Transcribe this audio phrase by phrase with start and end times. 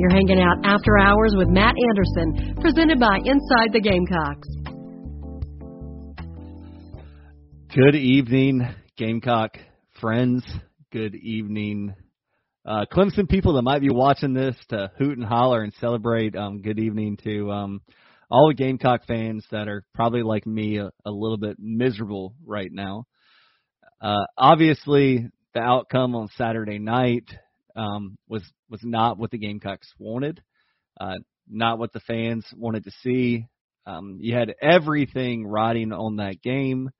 [0.00, 4.48] You're hanging out after hours with Matt Anderson, presented by Inside the Gamecocks.
[7.74, 8.66] Good evening,
[8.96, 9.58] Gamecock
[10.00, 10.42] friends.
[10.90, 11.94] Good evening,
[12.64, 16.34] uh, Clemson people that might be watching this to hoot and holler and celebrate.
[16.34, 17.82] Um, good evening to um,
[18.30, 22.72] all the Gamecock fans that are probably like me a, a little bit miserable right
[22.72, 23.04] now.
[24.00, 27.28] Uh, obviously, the outcome on Saturday night
[27.76, 30.42] um, was was not what the Gamecocks wanted,
[31.00, 33.46] uh, not what the fans wanted to see.
[33.86, 36.90] Um, you had everything riding on that game,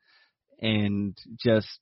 [0.60, 1.78] and just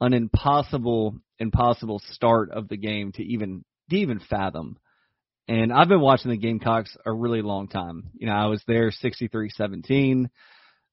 [0.00, 4.76] an impossible, impossible start of the game to even to even fathom.
[5.46, 8.10] And I've been watching the Gamecocks a really long time.
[8.14, 10.28] You know, I was there 63-17 uh,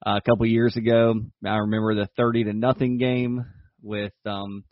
[0.06, 1.16] a couple years ago.
[1.46, 3.46] I remember the 30 to nothing game
[3.82, 4.66] with um,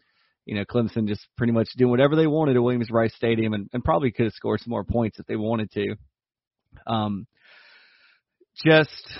[0.49, 3.69] you know, Clemson just pretty much doing whatever they wanted at Williams Brice Stadium and,
[3.71, 5.95] and probably could have scored some more points if they wanted to.
[6.87, 7.27] Um,
[8.65, 9.13] just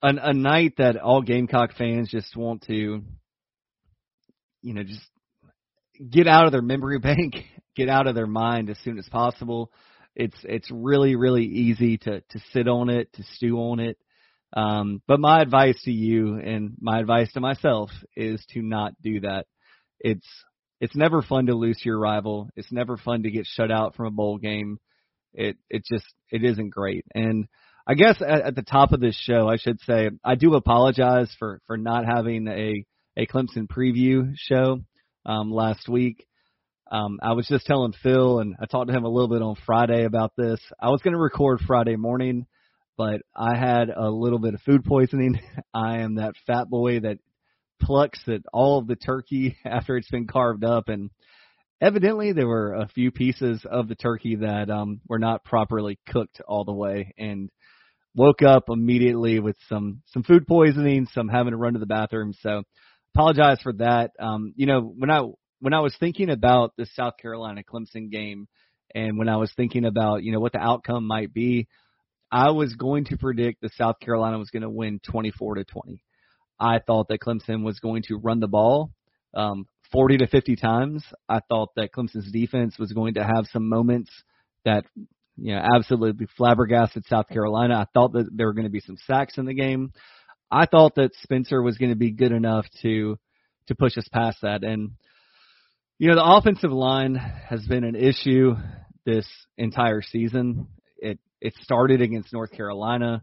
[0.00, 3.02] an, a night that all Gamecock fans just want to,
[4.62, 5.02] you know, just
[6.08, 7.34] get out of their memory bank,
[7.74, 9.72] get out of their mind as soon as possible.
[10.14, 13.98] It's it's really really easy to to sit on it, to stew on it.
[14.52, 19.18] Um, but my advice to you and my advice to myself is to not do
[19.22, 19.46] that
[20.00, 20.26] it's
[20.80, 22.50] it's never fun to lose to your rival.
[22.56, 24.78] It's never fun to get shut out from a bowl game.
[25.34, 27.04] It it just it isn't great.
[27.14, 27.48] And
[27.86, 31.34] I guess at, at the top of this show, I should say I do apologize
[31.38, 32.84] for for not having a
[33.16, 34.80] a Clemson preview show
[35.26, 36.26] um, last week.
[36.90, 39.56] Um, I was just telling Phil, and I talked to him a little bit on
[39.66, 40.60] Friday about this.
[40.80, 42.46] I was going to record Friday morning,
[42.96, 45.40] but I had a little bit of food poisoning.
[45.74, 47.18] I am that fat boy that
[47.80, 51.10] plucks at all of the turkey after it's been carved up and
[51.80, 56.40] evidently there were a few pieces of the turkey that um were not properly cooked
[56.46, 57.50] all the way and
[58.14, 62.32] woke up immediately with some some food poisoning some having to run to the bathroom
[62.40, 62.62] so
[63.14, 64.10] apologize for that.
[64.18, 65.22] Um you know when i
[65.60, 68.48] when i was thinking about the south carolina clemson game
[68.94, 71.68] and when i was thinking about you know what the outcome might be
[72.30, 76.02] i was going to predict that south carolina was going to win 24 to 20
[76.60, 78.90] I thought that Clemson was going to run the ball
[79.34, 81.04] um, 40 to 50 times.
[81.28, 84.10] I thought that Clemson's defense was going to have some moments
[84.64, 84.84] that
[85.36, 87.74] you know absolutely flabbergasted South Carolina.
[87.74, 89.92] I thought that there were going to be some sacks in the game.
[90.50, 93.18] I thought that Spencer was going to be good enough to
[93.68, 94.64] to push us past that.
[94.64, 94.92] And
[95.98, 98.56] you know the offensive line has been an issue
[99.04, 99.26] this
[99.56, 100.68] entire season.
[100.98, 103.22] It it started against North Carolina.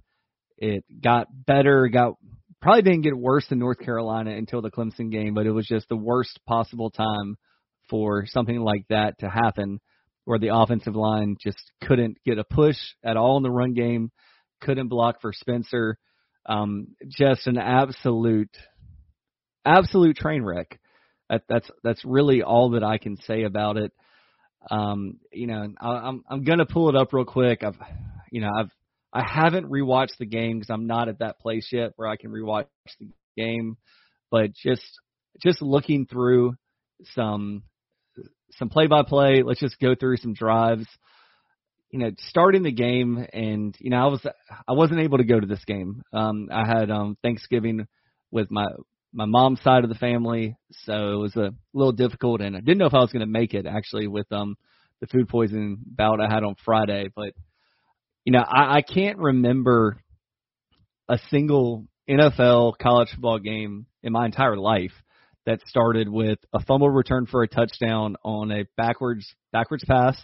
[0.57, 2.15] It got better, got
[2.61, 5.87] probably didn't get worse than North Carolina until the Clemson game, but it was just
[5.89, 7.37] the worst possible time
[7.89, 9.79] for something like that to happen
[10.25, 14.11] where the offensive line just couldn't get a push at all in the run game,
[14.61, 15.97] couldn't block for Spencer.
[16.47, 18.55] Um, just an absolute,
[19.63, 20.79] absolute train wreck.
[21.29, 23.91] That, that's that's really all that I can say about it.
[24.69, 27.63] Um, you know, I, I'm I'm gonna pull it up real quick.
[27.63, 27.77] I've,
[28.31, 28.71] you know, I've
[29.15, 32.31] I haven't rewatched the game because I'm not at that place yet where I can
[32.31, 32.65] rewatch
[32.99, 33.77] the game.
[34.29, 34.83] But just
[35.41, 36.55] just looking through
[37.13, 37.63] some
[38.57, 40.85] some play by play, let's just go through some drives.
[41.91, 44.25] You know, starting the game and you know, I was
[44.67, 46.01] I wasn't able to go to this game.
[46.11, 47.87] Um I had um Thanksgiving
[48.31, 48.65] with my
[49.13, 52.79] my mom's side of the family, so it was a little difficult and I didn't
[52.79, 54.57] know if I was gonna make it actually with um
[54.99, 57.33] the food poisoning bout I had on Friday, but
[58.25, 60.01] you know, I, I can't remember
[61.07, 64.91] a single NFL college football game in my entire life
[65.45, 70.17] that started with a fumble return for a touchdown on a backwards backwards pass.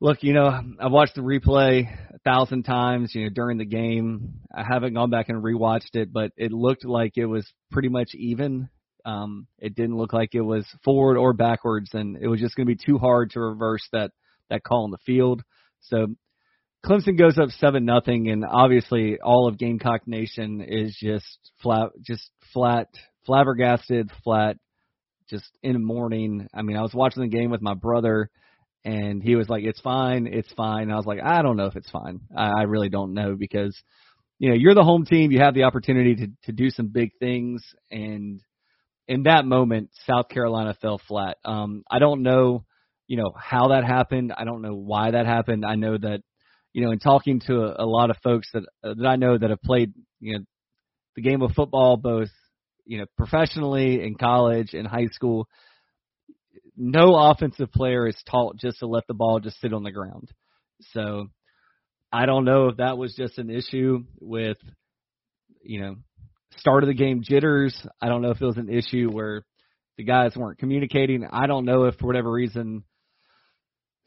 [0.00, 4.40] Look, you know, I've watched the replay a thousand times, you know, during the game.
[4.54, 8.10] I haven't gone back and rewatched it, but it looked like it was pretty much
[8.14, 8.68] even.
[9.06, 12.66] Um, it didn't look like it was forward or backwards, and it was just going
[12.66, 14.10] to be too hard to reverse that
[14.50, 15.42] that call on the field.
[15.80, 16.08] So
[16.86, 22.30] Clemson goes up seven nothing, and obviously all of Gamecock Nation is just flat, just
[22.52, 22.88] flat,
[23.24, 24.56] flabbergasted, flat,
[25.28, 26.46] just in the morning.
[26.54, 28.30] I mean, I was watching the game with my brother,
[28.84, 31.66] and he was like, "It's fine, it's fine." And I was like, "I don't know
[31.66, 32.20] if it's fine.
[32.36, 33.76] I, I really don't know because."
[34.38, 35.32] You know, you're the home team.
[35.32, 38.38] You have the opportunity to to do some big things, and
[39.08, 41.38] in that moment, South Carolina fell flat.
[41.42, 42.66] Um, I don't know,
[43.06, 44.34] you know, how that happened.
[44.36, 45.64] I don't know why that happened.
[45.64, 46.20] I know that
[46.76, 49.38] you know, in talking to a, a lot of folks that uh, that I know
[49.38, 50.44] that have played, you know,
[51.16, 52.28] the game of football both,
[52.84, 55.48] you know, professionally in college and high school,
[56.76, 60.28] no offensive player is taught just to let the ball just sit on the ground.
[60.92, 61.28] So
[62.12, 64.58] I don't know if that was just an issue with,
[65.62, 65.96] you know,
[66.58, 67.74] start of the game jitters.
[68.02, 69.46] I don't know if it was an issue where
[69.96, 71.26] the guys weren't communicating.
[71.32, 72.84] I don't know if for whatever reason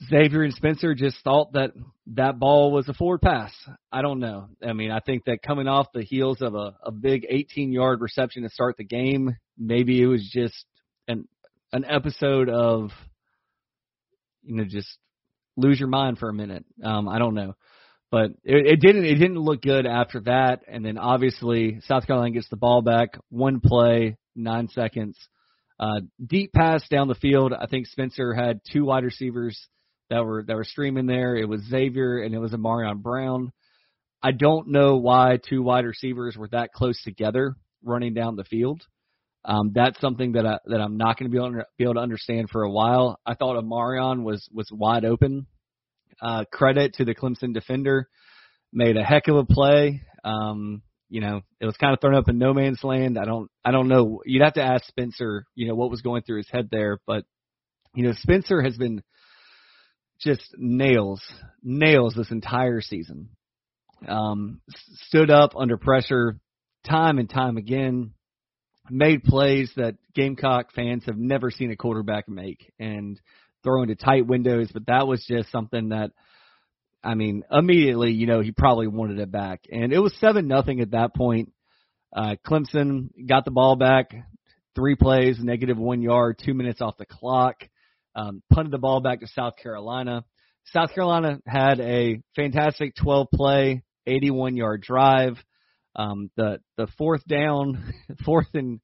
[0.06, 1.72] Xavier and Spencer just thought that
[2.08, 3.52] that ball was a forward pass.
[3.92, 4.48] I don't know.
[4.66, 8.00] I mean, I think that coming off the heels of a, a big 18 yard
[8.00, 10.66] reception to start the game, maybe it was just
[11.08, 11.28] an
[11.74, 12.92] an episode of
[14.44, 14.88] you know just
[15.58, 16.66] lose your mind for a minute.
[16.82, 17.56] Um, I don't know,
[18.10, 20.62] but it, it didn't it didn't look good after that.
[20.66, 25.18] And then obviously South Carolina gets the ball back, one play, nine seconds,
[25.78, 27.52] uh, deep pass down the field.
[27.52, 29.60] I think Spencer had two wide receivers
[30.10, 31.36] that were that were streaming there.
[31.36, 33.52] It was Xavier and it was Amarion Brown.
[34.22, 38.82] I don't know why two wide receivers were that close together running down the field.
[39.46, 41.94] Um, that's something that I that I'm not going to be able to be able
[41.96, 43.20] to understand for a while.
[43.26, 45.48] I thought Amarion was was wide open.
[46.22, 48.10] Uh, credit to the Clemson defender,
[48.74, 50.02] made a heck of a play.
[50.26, 53.18] Um, you know, it was kind of thrown up in no man's land.
[53.18, 54.22] I don't I don't know.
[54.26, 57.24] You'd have to ask Spencer, you know, what was going through his head there, but
[57.96, 59.02] you know, Spencer has been
[60.20, 61.22] just nails,
[61.64, 63.30] nails this entire season.
[64.08, 64.62] Um,
[65.08, 66.40] stood up under pressure
[66.88, 68.14] time and time again,
[68.90, 73.20] made plays that Gamecock fans have never seen a quarterback make and
[73.64, 76.12] throw into tight windows, but that was just something that
[77.02, 79.62] I mean, immediately, you know, he probably wanted it back.
[79.72, 81.52] And it was seven nothing at that point.
[82.16, 84.12] Uh Clemson got the ball back,
[84.76, 87.64] three plays, negative one yard, two minutes off the clock
[88.16, 90.24] um, punted the ball back to South Carolina.
[90.66, 95.38] South Carolina had a fantastic 12 play, 81 yard drive.
[95.96, 97.94] Um, the the fourth down,
[98.26, 98.80] fourth and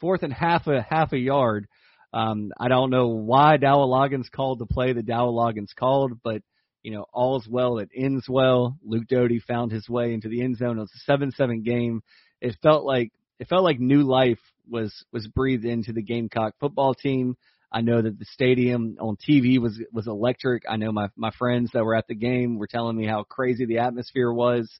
[0.00, 1.66] fourth and half a half a yard.
[2.12, 6.42] Um, I don't know why Dowell Loggins called the play that Dowell Loggins called, but
[6.82, 8.78] you know all's well that ends well.
[8.84, 10.78] Luke Doty found his way into the end zone.
[10.78, 12.02] It was a seven-seven game.
[12.40, 16.94] It felt like it felt like new life was was breathed into the Gamecock football
[16.94, 17.36] team.
[17.70, 20.64] I know that the stadium on TV was was electric.
[20.68, 23.66] I know my my friends that were at the game were telling me how crazy
[23.66, 24.70] the atmosphere was.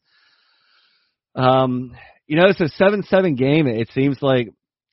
[1.35, 1.95] Um,
[2.27, 3.67] you know, it's a seven seven game.
[3.67, 4.49] It seems like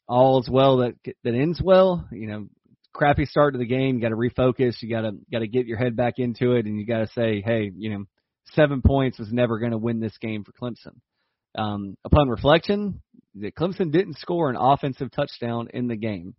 [0.07, 2.07] all's well that that ends well.
[2.11, 2.47] You know,
[2.93, 3.95] crappy start to the game.
[3.95, 4.81] You got to refocus.
[4.81, 7.07] You got to got to get your head back into it, and you got to
[7.07, 8.05] say, hey, you know,
[8.53, 10.97] seven points was never going to win this game for Clemson.
[11.57, 13.01] Um, upon reflection,
[13.33, 16.35] the Clemson didn't score an offensive touchdown in the game.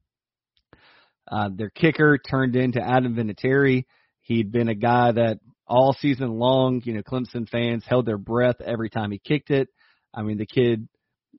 [1.31, 3.85] Uh, their kicker turned into Adam Vinatieri.
[4.23, 8.61] He'd been a guy that all season long, you know, Clemson fans held their breath
[8.61, 9.69] every time he kicked it.
[10.15, 10.89] I mean, the kid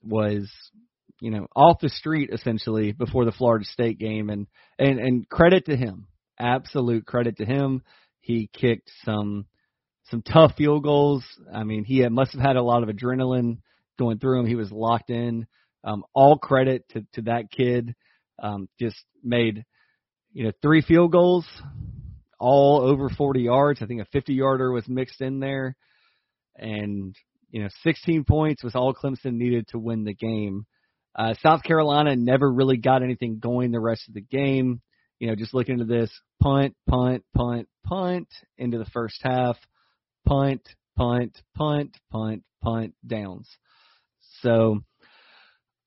[0.04, 0.52] was,
[1.22, 4.48] you know, off the street essentially before the Florida State game, and
[4.78, 6.08] and and credit to him,
[6.40, 7.82] absolute credit to him.
[8.20, 9.46] He kicked some
[10.10, 11.26] some tough field goals.
[11.54, 13.58] I mean, he had, must have had a lot of adrenaline
[13.98, 14.46] going through him.
[14.46, 15.48] He was locked in.
[15.84, 17.96] Um, all credit to to that kid.
[18.42, 19.66] Um, just made
[20.38, 21.48] you know, three field goals,
[22.40, 23.82] all over 40 yards.
[23.82, 25.76] I think a 50 yarder was mixed in there.
[26.56, 27.16] And,
[27.50, 30.68] you know, 16 points was all Clemson needed to win the game.
[31.16, 34.80] Uh, South Carolina never really got anything going the rest of the game.
[35.18, 38.28] You know, just looking at this punt, punt, punt, punt
[38.60, 39.58] into the first half,
[40.24, 40.62] punt,
[40.96, 43.50] punt, punt, punt, punt, downs.
[44.42, 44.82] So,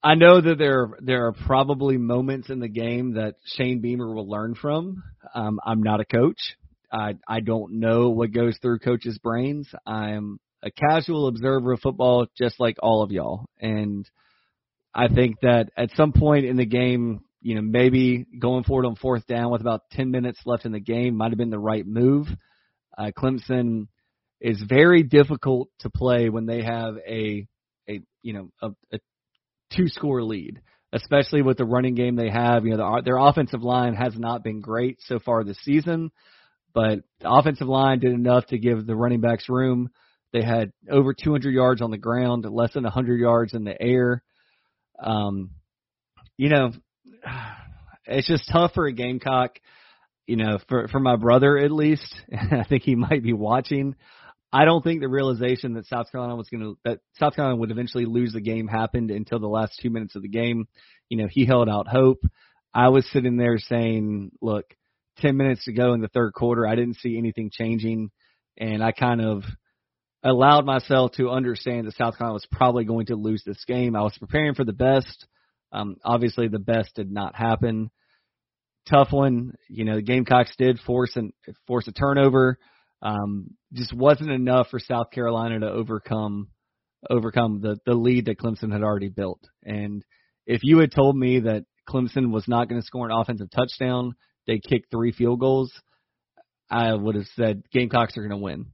[0.03, 4.29] I know that there there are probably moments in the game that Shane Beamer will
[4.29, 5.03] learn from.
[5.35, 6.57] Um, I'm not a coach.
[6.91, 9.69] I I don't know what goes through coaches' brains.
[9.87, 13.47] I'm a casual observer of football, just like all of y'all.
[13.61, 14.09] And
[14.95, 18.97] I think that at some point in the game, you know, maybe going forward on
[18.97, 21.87] fourth down with about 10 minutes left in the game might have been the right
[21.87, 22.27] move.
[22.97, 23.87] Uh, Clemson
[24.41, 27.47] is very difficult to play when they have a
[27.89, 28.99] a you know a, a
[29.75, 30.61] two score lead,
[30.93, 32.65] especially with the running game they have.
[32.65, 36.11] You know, the, their offensive line has not been great so far this season,
[36.75, 39.91] but the offensive line did enough to give the running backs room.
[40.33, 44.23] They had over 200 yards on the ground, less than 100 yards in the air.
[45.03, 45.51] Um,
[46.37, 46.73] you know,
[48.07, 49.59] it's just tough for a Gamecock.
[50.27, 53.97] You know, for for my brother at least, I think he might be watching.
[54.53, 57.71] I don't think the realization that South Carolina was going to that South Carolina would
[57.71, 60.67] eventually lose the game happened until the last two minutes of the game.
[61.09, 62.25] You know, he held out hope.
[62.75, 64.65] I was sitting there saying, "Look,
[65.19, 68.11] ten minutes to go in the third quarter, I didn't see anything changing,
[68.59, 69.45] and I kind of
[70.23, 73.97] allowed myself to understand that South Carolina was probably going to lose this game.
[73.97, 75.27] I was preparing for the best.
[75.73, 77.91] Um, obviously, the best did not happen.
[78.89, 79.55] tough one.
[79.69, 81.33] You know, the Gamecocks did force an
[81.67, 82.59] force a turnover.
[83.03, 86.49] Um, just wasn't enough for South Carolina to overcome
[87.09, 89.41] overcome the the lead that Clemson had already built.
[89.65, 90.05] And
[90.47, 94.15] if you had told me that Clemson was not going to score an offensive touchdown,
[94.47, 95.73] they kicked three field goals,
[96.71, 98.67] I would have said Gamecocks are going to win.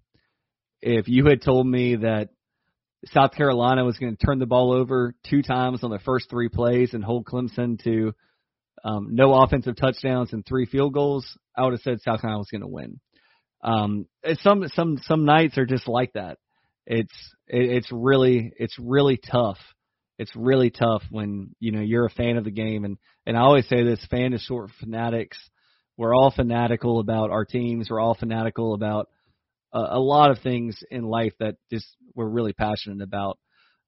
[0.83, 2.31] If you had told me that
[3.07, 6.49] South Carolina was going to turn the ball over two times on the first three
[6.49, 8.13] plays and hold Clemson to
[8.85, 12.51] um, no offensive touchdowns and three field goals, I would have said South Carolina was
[12.51, 13.01] going to win.
[13.63, 14.07] Um,
[14.41, 16.39] some some some nights are just like that.
[16.87, 19.59] It's it, it's really it's really tough.
[20.19, 22.97] It's really tough when you know you're a fan of the game, and
[23.27, 25.39] and I always say this: fan is short for fanatics.
[25.97, 27.89] We're all fanatical about our teams.
[27.91, 29.09] We're all fanatical about
[29.73, 33.39] a, a lot of things in life that just we're really passionate about.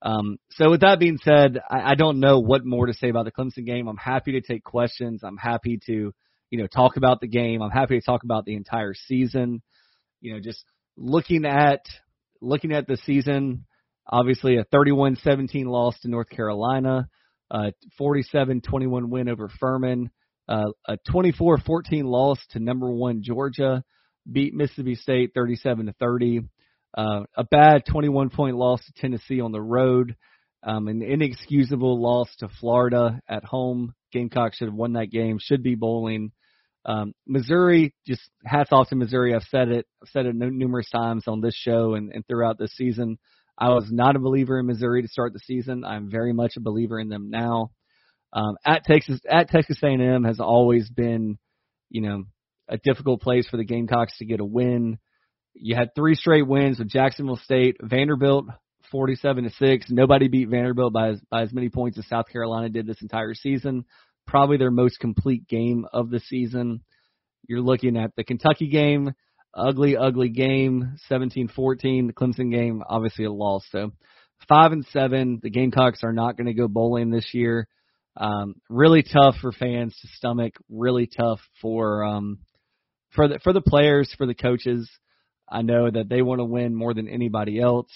[0.00, 3.24] Um, so with that being said, I, I don't know what more to say about
[3.24, 3.88] the Clemson game.
[3.88, 5.22] I'm happy to take questions.
[5.24, 6.14] I'm happy to,
[6.50, 7.62] you know, talk about the game.
[7.62, 9.62] I'm happy to talk about the entire season.
[10.20, 10.64] You know, just
[10.96, 11.84] looking at
[12.40, 13.66] looking at the season,
[14.06, 17.08] obviously a 31-17 loss to North Carolina,
[17.50, 20.10] a 47-21 win over Furman,
[20.48, 23.82] uh, a 24-14 loss to number one Georgia,
[24.30, 26.40] beat Mississippi State 37 to 30.
[26.96, 30.16] Uh, a bad 21 point loss to Tennessee on the road.
[30.62, 33.94] Um, an inexcusable loss to Florida at home.
[34.12, 35.38] Gamecock should have won that game.
[35.40, 36.32] Should be bowling.
[36.84, 39.34] Um, Missouri, just hats off to Missouri.
[39.34, 39.86] I've said it.
[40.02, 43.18] I've said it numerous times on this show and, and throughout this season.
[43.58, 45.84] I was not a believer in Missouri to start the season.
[45.84, 47.72] I'm very much a believer in them now.
[48.32, 51.38] Um, at Texas, at Texas A&M has always been,
[51.90, 52.24] you know,
[52.68, 54.98] a difficult place for the Gamecocks to get a win.
[55.54, 58.46] You had three straight wins with Jacksonville State, Vanderbilt
[58.90, 59.86] 47 to 6.
[59.90, 63.34] Nobody beat Vanderbilt by as, by as many points as South Carolina did this entire
[63.34, 63.84] season.
[64.26, 66.82] Probably their most complete game of the season.
[67.46, 69.12] You're looking at the Kentucky game,
[69.54, 71.48] ugly, ugly game, 17-14.
[72.08, 73.64] The Clemson game, obviously a loss.
[73.70, 73.92] So
[74.46, 75.40] five and seven.
[75.42, 77.66] The Gamecocks are not going to go bowling this year.
[78.16, 80.54] Um, really tough for fans to stomach.
[80.68, 82.38] Really tough for um,
[83.14, 84.90] for the for the players, for the coaches.
[85.48, 87.90] I know that they want to win more than anybody else.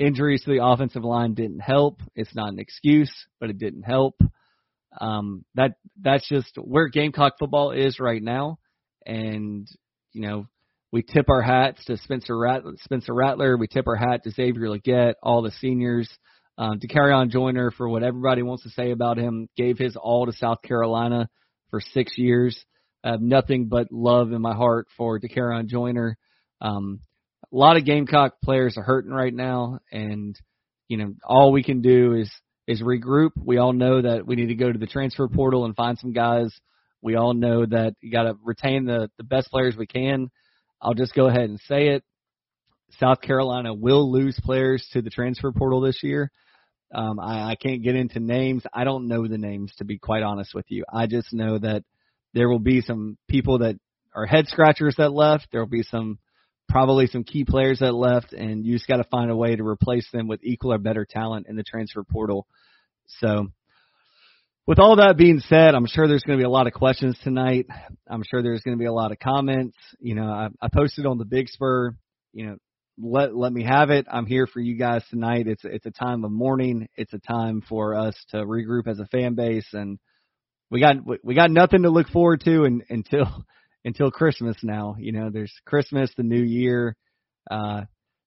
[0.00, 2.00] Injuries to the offensive line didn't help.
[2.14, 4.18] It's not an excuse, but it didn't help.
[4.98, 8.58] Um, that that's just where Gamecock football is right now,
[9.06, 9.68] and
[10.12, 10.46] you know
[10.90, 13.58] we tip our hats to Spencer Rattler, Spencer Rattler.
[13.58, 16.08] We tip our hat to Xavier Legette, all the seniors,
[16.56, 19.48] um, Dakereon Joyner for what everybody wants to say about him.
[19.54, 21.28] Gave his all to South Carolina
[21.70, 22.58] for six years.
[23.04, 26.16] I have nothing but love in my heart for Dakereon Joyner.
[26.60, 27.00] Um,
[27.52, 30.38] a lot of Gamecock players are hurting right now, and
[30.88, 32.30] you know all we can do is
[32.66, 33.30] is regroup.
[33.36, 36.12] We all know that we need to go to the transfer portal and find some
[36.12, 36.54] guys.
[37.02, 40.30] We all know that you got to retain the the best players we can.
[40.80, 42.04] I'll just go ahead and say it.
[42.98, 46.30] South Carolina will lose players to the transfer portal this year.
[46.92, 48.64] Um, I, I can't get into names.
[48.72, 50.84] I don't know the names to be quite honest with you.
[50.92, 51.84] I just know that
[52.34, 53.76] there will be some people that
[54.14, 55.48] are head scratchers that left.
[55.52, 56.18] There will be some
[56.70, 59.66] probably some key players that left, and you just got to find a way to
[59.66, 62.46] replace them with equal or better talent in the transfer portal.
[63.18, 63.48] So,
[64.66, 67.18] with all that being said, I'm sure there's going to be a lot of questions
[67.24, 67.66] tonight.
[68.08, 69.76] I'm sure there's going to be a lot of comments.
[69.98, 71.96] You know, I, I posted on the Big Spur.
[72.32, 72.56] You know,
[73.02, 74.06] let let me have it.
[74.10, 75.48] I'm here for you guys tonight.
[75.48, 76.88] It's it's a time of mourning.
[76.96, 79.98] It's a time for us to regroup as a fan base, and
[80.70, 83.44] we got we got nothing to look forward to in, until
[83.84, 84.96] until Christmas now.
[84.98, 86.96] You know, there's Christmas, the new year.
[87.50, 87.82] Uh,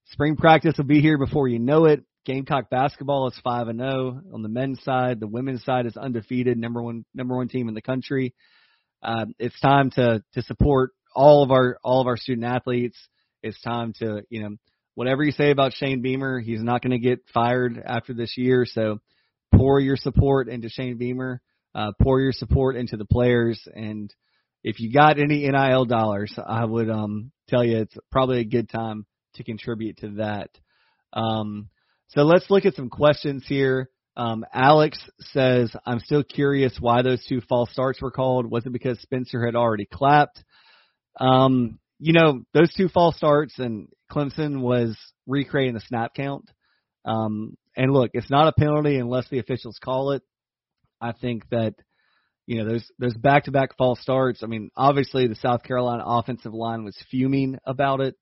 [0.08, 2.04] spring practice will be here before you know it.
[2.26, 5.20] Gamecock basketball is five and zero on the men's side.
[5.20, 8.34] The women's side is undefeated, number one number one team in the country.
[9.02, 12.98] Uh, it's time to to support all of our all of our student athletes.
[13.42, 14.56] It's time to you know
[14.96, 18.66] whatever you say about Shane Beamer, he's not going to get fired after this year.
[18.66, 19.00] So
[19.54, 21.42] pour your support into Shane Beamer.
[21.76, 24.14] Uh, pour your support into the players and
[24.63, 28.70] if you got any NIL dollars, I would um, tell you it's probably a good
[28.70, 29.05] time
[29.36, 30.50] to contribute to that.
[31.12, 31.70] Um,
[32.10, 33.89] so let's look at some questions here.
[34.15, 38.50] Um, Alex says, I'm still curious why those two false starts were called.
[38.50, 40.43] Was it because Spencer had already clapped?
[41.20, 46.50] Um, you know, those two false starts and Clemson was recreating the snap count.
[47.05, 50.22] Um, and look, it's not a penalty unless the officials call it.
[51.01, 51.74] I think that
[52.46, 54.44] you know, those those back to back false starts.
[54.44, 58.16] I mean, obviously the South Carolina offensive line was fuming about it.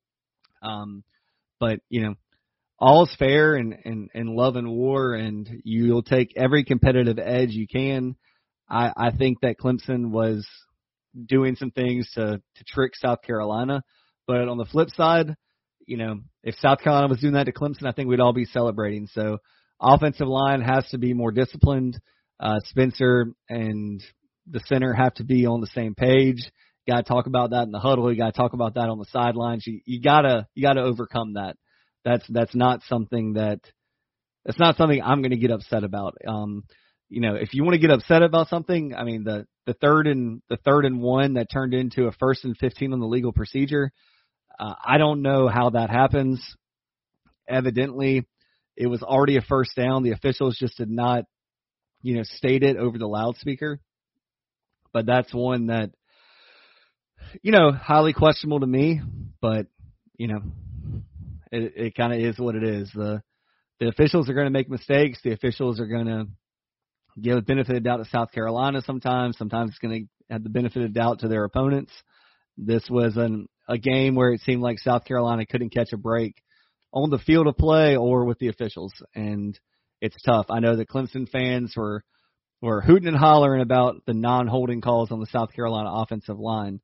[0.62, 1.04] Um,
[1.60, 2.16] but you know,
[2.80, 7.68] all's fair and and and love and war, and you'll take every competitive edge you
[7.68, 8.16] can.
[8.70, 10.48] I I think that Clemson was
[11.26, 13.84] doing some things to to trick South Carolina.
[14.28, 15.36] But on the flip side,
[15.86, 18.46] you know, if South Carolina was doing that to Clemson, I think we'd all be
[18.46, 19.08] celebrating.
[19.08, 19.40] So
[19.80, 22.00] offensive line has to be more disciplined.
[22.42, 24.04] Uh, Spencer and
[24.50, 26.52] the center have to be on the same page.
[26.88, 28.12] Got to talk about that in the huddle.
[28.12, 29.66] You got to talk about that on the sidelines.
[29.68, 31.56] You, you gotta you gotta overcome that.
[32.04, 33.60] That's that's not something that
[34.44, 36.16] that's not something I'm going to get upset about.
[36.28, 36.64] Um,
[37.10, 40.08] you know, if you want to get upset about something, I mean the the third
[40.08, 43.32] and the third and one that turned into a first and fifteen on the legal
[43.32, 43.92] procedure.
[44.60, 46.44] Uh, I don't know how that happens.
[47.48, 48.26] Evidently,
[48.76, 50.04] it was already a first down.
[50.04, 51.26] The officials just did not,
[52.02, 53.80] you know, state it over the loudspeaker.
[54.94, 55.92] But that's one that,
[57.42, 59.02] you know, highly questionable to me.
[59.42, 59.68] But
[60.18, 60.42] you know,
[61.52, 62.92] it, it kind of is what it is.
[62.94, 63.22] The
[63.80, 65.20] the officials are going to make mistakes.
[65.24, 66.28] The officials are going to
[67.20, 69.38] give the benefit of doubt to South Carolina sometimes.
[69.38, 71.92] Sometimes it's going to have the benefit of doubt to their opponents.
[72.58, 76.36] This was an, a game where it seemed like South Carolina couldn't catch a break
[76.94, 79.58] on the field of play or with the officials, and
[80.02, 80.48] it's tough.
[80.50, 82.04] I know that Clemson fans were
[82.62, 86.80] were hooting and hollering about the non-holding calls on the South Carolina offensive line.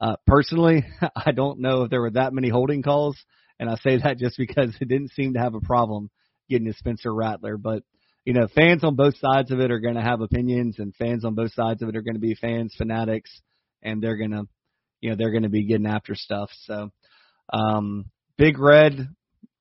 [0.00, 0.84] Uh, personally,
[1.16, 3.18] I don't know if there were that many holding calls,
[3.58, 6.10] and I say that just because it didn't seem to have a problem
[6.48, 7.56] getting to Spencer Rattler.
[7.56, 7.82] But
[8.24, 11.24] you know, fans on both sides of it are going to have opinions, and fans
[11.24, 13.30] on both sides of it are going to be fans, fanatics,
[13.82, 14.44] and they're going to,
[15.00, 16.50] you know, they're going to be getting after stuff.
[16.64, 16.90] So,
[17.52, 19.08] um, Big Red,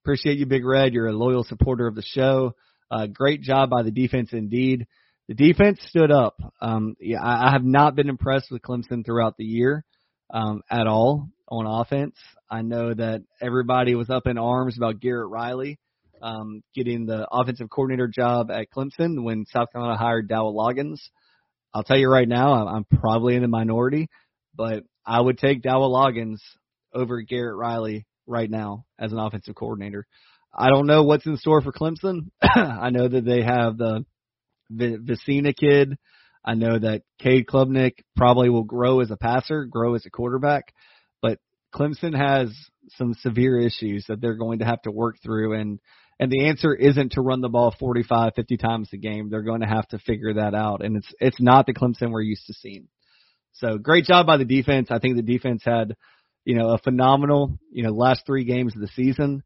[0.04, 0.94] appreciate you, Big Red.
[0.94, 2.56] You're a loyal supporter of the show.
[2.90, 4.88] Uh, great job by the defense, indeed.
[5.28, 6.40] The defense stood up.
[6.62, 9.84] Um, yeah, I, I have not been impressed with Clemson throughout the year
[10.34, 12.16] um, at all on offense.
[12.50, 15.80] I know that everybody was up in arms about Garrett Riley
[16.22, 21.00] um, getting the offensive coordinator job at Clemson when South Carolina hired Dowell Loggins.
[21.74, 24.10] I'll tell you right now, I'm, I'm probably in the minority,
[24.56, 26.40] but I would take Dowell Loggins
[26.94, 30.08] over Garrett Riley right now as an offensive coordinator.
[30.54, 32.30] I don't know what's in store for Clemson.
[32.42, 34.06] I know that they have the
[34.72, 35.98] Vizzina kid.
[36.44, 40.74] I know that Cade Klubnik probably will grow as a passer, grow as a quarterback,
[41.22, 41.40] but
[41.76, 42.56] Clemson has
[42.96, 45.80] some severe issues that they're going to have to work through and
[46.20, 49.30] and the answer isn't to run the ball 45, 50 times a game.
[49.30, 50.84] They're going to have to figure that out.
[50.84, 52.88] And it's, it's not the Clemson we're used to seeing.
[53.54, 54.88] So great job by the defense.
[54.90, 55.96] I think the defense had,
[56.44, 59.44] you know, a phenomenal, you know, last three games of the season.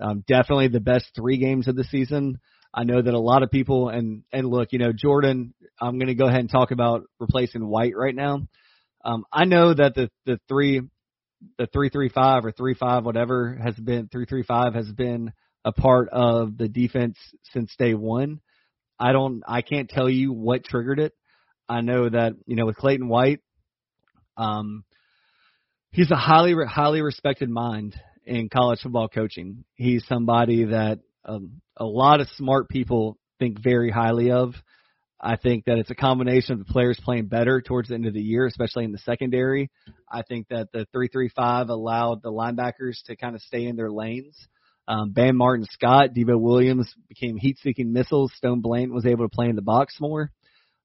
[0.00, 2.38] Um, definitely the best three games of the season.
[2.74, 5.54] I know that a lot of people and and look, you know, Jordan.
[5.80, 8.46] I'm going to go ahead and talk about replacing White right now.
[9.04, 10.82] Um, I know that the the three
[11.58, 15.32] the three three five or three five whatever has been three three five has been
[15.64, 17.16] a part of the defense
[17.52, 18.40] since day one.
[18.98, 21.12] I don't, I can't tell you what triggered it.
[21.68, 23.40] I know that, you know, with Clayton White,
[24.36, 24.84] um,
[25.90, 29.64] he's a highly, highly respected mind in college football coaching.
[29.74, 34.54] He's somebody that um, a lot of smart people think very highly of.
[35.20, 38.14] I think that it's a combination of the players playing better towards the end of
[38.14, 39.70] the year, especially in the secondary.
[40.10, 44.36] I think that the 335 allowed the linebackers to kind of stay in their lanes.
[44.88, 48.32] Um, Bam Martin Scott, Debo Williams became heat seeking missiles.
[48.34, 50.32] Stone Blanton was able to play in the box more.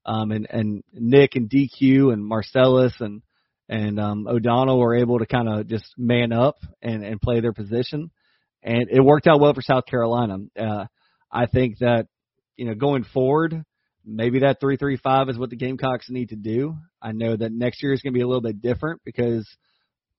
[0.06, 3.22] Um, and, and Nick and DQ and Marcellus and,
[3.68, 7.52] and, um, O'Donnell were able to kind of just man up and, and play their
[7.52, 8.10] position.
[8.62, 10.38] And it worked out well for South Carolina.
[10.58, 10.86] Uh,
[11.30, 12.06] I think that,
[12.56, 13.62] you know, going forward,
[14.04, 16.76] maybe that 335 is what the Gamecocks need to do.
[17.00, 19.48] I know that next year is going to be a little bit different because,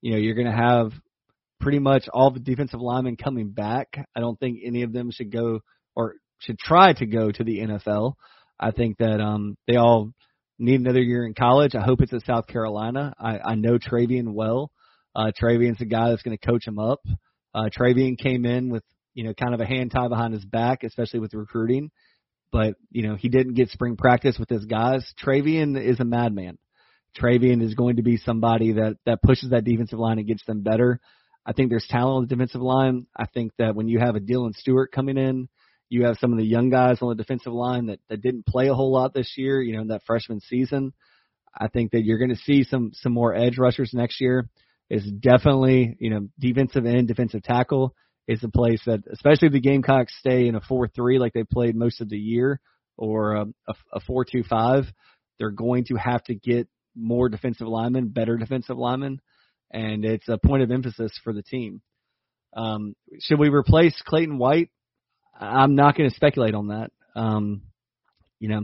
[0.01, 0.91] you know, you're going to have
[1.59, 3.87] pretty much all the defensive linemen coming back.
[4.15, 5.59] I don't think any of them should go
[5.95, 8.13] or should try to go to the NFL.
[8.59, 10.11] I think that um they all
[10.59, 11.75] need another year in college.
[11.75, 13.13] I hope it's at South Carolina.
[13.19, 14.71] I, I know Travian well.
[15.15, 16.99] Uh Travian's the guy that's going to coach him up.
[17.53, 20.83] Uh Travian came in with, you know, kind of a hand tie behind his back,
[20.83, 21.89] especially with recruiting.
[22.51, 25.11] But, you know, he didn't get spring practice with his guys.
[25.23, 26.57] Travian is a madman.
[27.19, 30.61] Travian is going to be somebody that that pushes that defensive line and gets them
[30.61, 30.99] better.
[31.45, 33.07] I think there's talent on the defensive line.
[33.15, 35.49] I think that when you have a Dylan Stewart coming in,
[35.89, 38.67] you have some of the young guys on the defensive line that, that didn't play
[38.67, 40.93] a whole lot this year, you know, in that freshman season.
[41.57, 44.47] I think that you're going to see some some more edge rushers next year.
[44.89, 47.93] Is definitely, you know, defensive end, defensive tackle
[48.27, 51.75] is a place that, especially if the Gamecocks stay in a four-three like they played
[51.75, 52.59] most of the year,
[52.97, 53.45] or a,
[53.93, 54.85] a four-two-five,
[55.37, 59.21] they're going to have to get more defensive linemen, better defensive linemen
[59.71, 61.81] and it's a point of emphasis for the team.
[62.55, 64.69] Um, should we replace Clayton White?
[65.39, 66.91] I'm not going to speculate on that.
[67.15, 67.63] Um,
[68.39, 68.63] you know,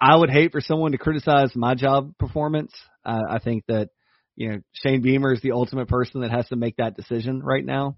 [0.00, 2.72] I would hate for someone to criticize my job performance.
[3.04, 3.90] Uh, I think that
[4.34, 7.64] you know Shane Beamer is the ultimate person that has to make that decision right
[7.64, 7.96] now.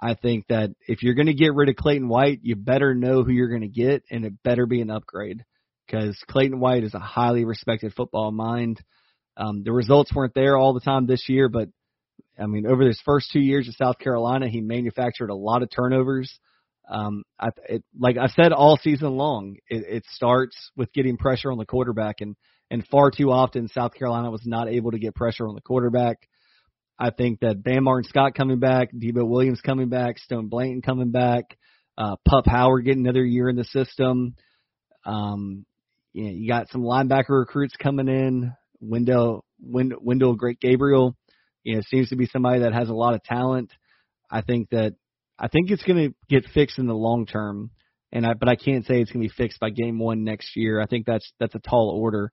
[0.00, 3.24] I think that if you're going to get rid of Clayton White, you better know
[3.24, 5.44] who you're going to get, and it better be an upgrade
[5.86, 8.80] because Clayton White is a highly respected football mind.
[9.36, 11.68] Um, the results weren't there all the time this year, but
[12.38, 15.70] I mean, over his first two years at South Carolina, he manufactured a lot of
[15.70, 16.38] turnovers.
[16.90, 21.52] Um, I, it, like I said all season long, it, it starts with getting pressure
[21.52, 22.34] on the quarterback, and
[22.70, 26.28] and far too often South Carolina was not able to get pressure on the quarterback.
[26.98, 31.10] I think that Bam Martin Scott coming back, Debo Williams coming back, Stone Blanton coming
[31.10, 31.56] back,
[31.96, 34.34] uh, Pup Howard getting another year in the system.
[35.04, 35.64] Um,
[36.12, 38.52] you, know, you got some linebacker recruits coming in.
[38.80, 41.16] Wendell, Wendell, Wendell Great Gabriel,
[41.62, 43.72] you know, seems to be somebody that has a lot of talent.
[44.30, 44.94] I think that
[45.38, 47.70] I think it's going to get fixed in the long term,
[48.12, 50.56] and I but I can't say it's going to be fixed by game one next
[50.56, 50.80] year.
[50.80, 52.32] I think that's that's a tall order,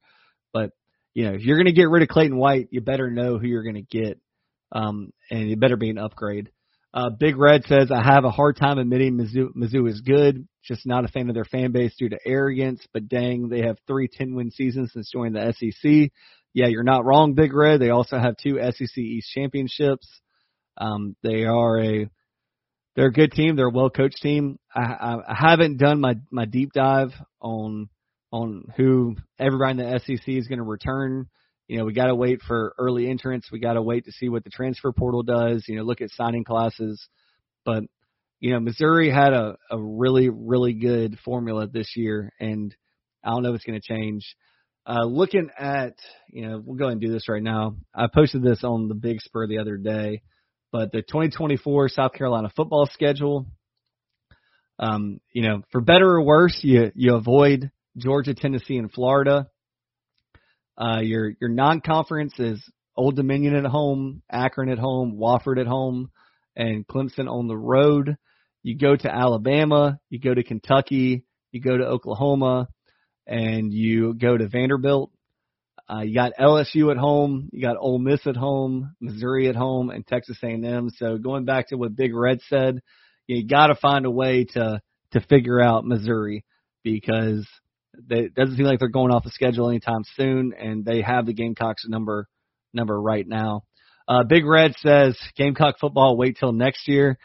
[0.54, 0.72] but
[1.14, 3.48] you know, if you're going to get rid of Clayton White, you better know who
[3.48, 4.20] you're going to get,
[4.72, 6.50] um, and it better be an upgrade.
[6.96, 10.86] Uh, Big Red says, I have a hard time admitting Mizzou, Mizzou is good, just
[10.86, 14.08] not a fan of their fan base due to arrogance, but dang, they have three
[14.08, 16.10] 10 win seasons since joining the SEC.
[16.54, 17.82] Yeah, you're not wrong, Big Red.
[17.82, 20.08] They also have two SEC East championships.
[20.78, 22.10] Um, they are a,
[22.96, 23.56] they're a good team.
[23.56, 24.60] They're a well coached team.
[24.74, 27.90] I, I, I haven't done my, my deep dive on,
[28.32, 31.28] on who everybody in the SEC is going to return
[31.68, 33.48] you know, we got to wait for early entrance.
[33.52, 35.66] We got to wait to see what the transfer portal does.
[35.68, 37.08] You know, look at signing classes.
[37.64, 37.84] But
[38.40, 42.76] you know, Missouri had a a really really good formula this year, and
[43.24, 44.36] I don't know if it's going to change.
[44.88, 45.96] Uh, looking at,
[46.30, 47.76] you know, we'll go and do this right now.
[47.96, 50.22] I posted this on the Big Spur the other day,
[50.76, 53.46] but the 2024 South Carolina football schedule.
[54.78, 59.48] Um, you know, for better or worse, you you avoid Georgia, Tennessee, and Florida.
[60.78, 62.62] Uh, your your non-conference is
[62.98, 66.12] Old Dominion at home, Akron at home, Wofford at home,
[66.58, 68.18] and Clemson on the road.
[68.62, 72.68] You go to Alabama, you go to Kentucky, you go to Oklahoma,
[73.26, 75.12] and you go to Vanderbilt.
[75.88, 79.92] Uh, you got LSU at home, you got Ole Miss at home, Missouri at home,
[79.92, 80.90] and Texas A&M.
[80.96, 82.80] So going back to what Big Red said,
[83.28, 86.44] you got to find a way to to figure out Missouri
[86.84, 87.48] because
[88.08, 91.26] they, it doesn't seem like they're going off the schedule anytime soon, and they have
[91.26, 92.28] the Gamecocks number
[92.74, 93.64] number right now.
[94.08, 97.18] Uh, Big Red says Gamecock football wait till next year.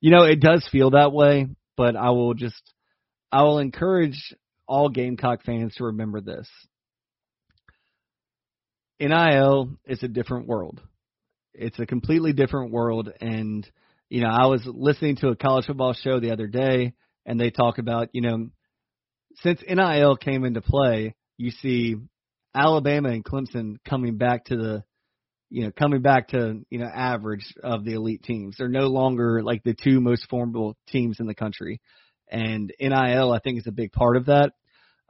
[0.00, 2.62] You know, it does feel that way, but I will just
[3.32, 4.34] I will encourage
[4.66, 6.48] all Gamecock fans to remember this.
[9.00, 10.80] NIL is a different world.
[11.54, 13.68] It's a completely different world and
[14.10, 16.94] you know, I was listening to a college football show the other day
[17.26, 18.48] and they talk about, you know,
[19.42, 21.96] since NIL came into play, you see
[22.54, 24.84] Alabama and Clemson coming back to the
[25.50, 28.56] you know, coming back to, you know, average of the elite teams.
[28.58, 31.80] They're no longer like the two most formidable teams in the country.
[32.30, 34.52] And NIL I think is a big part of that.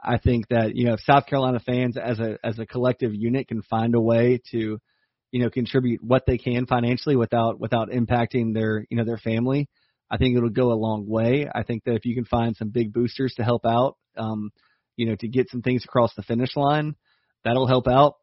[0.01, 3.47] I think that, you know, if South Carolina fans as a as a collective unit
[3.47, 4.79] can find a way to,
[5.31, 9.67] you know, contribute what they can financially without without impacting their, you know, their family,
[10.09, 11.47] I think it'll go a long way.
[11.53, 14.51] I think that if you can find some big boosters to help out, um,
[14.95, 16.95] you know, to get some things across the finish line,
[17.43, 18.15] that'll help out.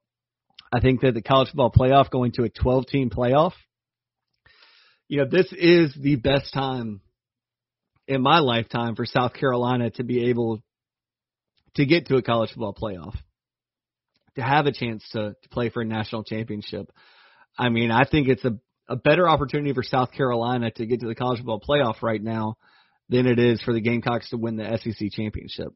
[0.73, 3.53] I think that the college football playoff going to a 12 team playoff,
[5.09, 7.01] you know, this is the best time
[8.09, 10.61] in my lifetime for South Carolina to be able
[11.77, 13.15] to get to a college football playoff,
[14.35, 16.91] to have a chance to, to play for a national championship.
[17.59, 18.59] I mean, I think it's a
[18.89, 22.57] a better opportunity for South Carolina to get to the college football playoff right now
[23.09, 25.73] than it is for the Gamecocks to win the SEC championship.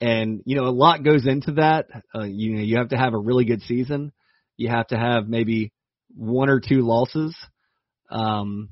[0.00, 1.86] And you know, a lot goes into that.
[2.14, 4.12] Uh, you know, you have to have a really good season.
[4.56, 5.72] You have to have maybe
[6.14, 7.36] one or two losses.
[8.10, 8.70] Um,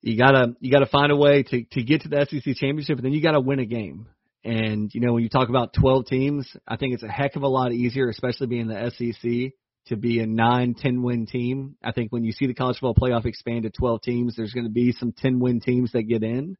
[0.00, 3.04] you gotta you gotta find a way to to get to the SEC championship, and
[3.04, 4.08] then you gotta win a game.
[4.44, 7.42] And you know, when you talk about 12 teams, I think it's a heck of
[7.42, 9.52] a lot easier, especially being the SEC,
[9.86, 11.76] to be a nine, ten win team.
[11.82, 14.66] I think when you see the college football playoff expand to 12 teams, there's going
[14.66, 16.56] to be some 10 win teams that get in.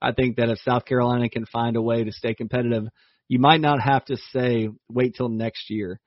[0.00, 2.84] I think that if South Carolina can find a way to stay competitive,
[3.28, 5.98] you might not have to say wait till next year.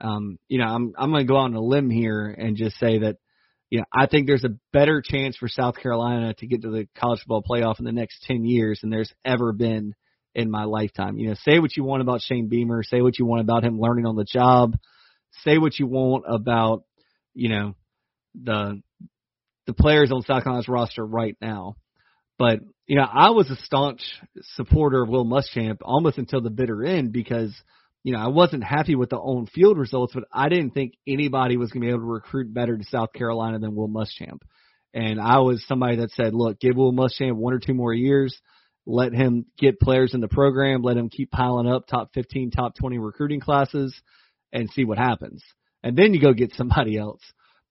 [0.00, 2.78] Um, you know, I'm I'm going to go out on a limb here and just
[2.78, 3.16] say that
[3.70, 6.86] you know, I think there's a better chance for South Carolina to get to the
[6.96, 9.94] college football playoff in the next 10 years than there's ever been
[10.36, 11.18] in my lifetime.
[11.18, 13.80] You know, say what you want about Shane Beamer, say what you want about him
[13.80, 14.76] learning on the job
[15.44, 16.84] say what you want about,
[17.34, 17.74] you know,
[18.34, 18.80] the
[19.66, 21.76] the players on South Carolina's roster right now.
[22.38, 24.02] But, you know, I was a staunch
[24.54, 27.52] supporter of Will Muschamp almost until the bitter end because,
[28.04, 31.56] you know, I wasn't happy with the on field results, but I didn't think anybody
[31.56, 34.42] was going to be able to recruit better to South Carolina than Will Muschamp.
[34.94, 38.38] And I was somebody that said, look, give Will Muschamp one or two more years,
[38.86, 42.76] let him get players in the program, let him keep piling up top 15, top
[42.76, 43.94] 20 recruiting classes,
[44.52, 45.42] and see what happens.
[45.82, 47.20] And then you go get somebody else.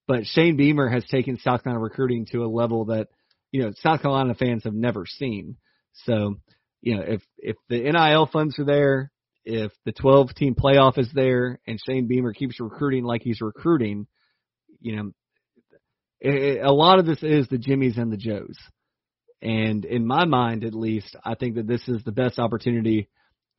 [0.08, 3.08] But Shane Beamer has taken South Carolina recruiting to a level that,
[3.51, 5.58] you know, South Carolina fans have never seen.
[6.04, 6.36] So,
[6.82, 9.12] you know, if if the NIL funds are there,
[9.45, 14.06] if the 12 team playoff is there and Shane Beamer keeps recruiting like he's recruiting,
[14.80, 15.12] you know,
[16.19, 18.58] it, a lot of this is the Jimmies and the Joes.
[19.45, 23.10] And in my mind, at least, I think that this is the best opportunity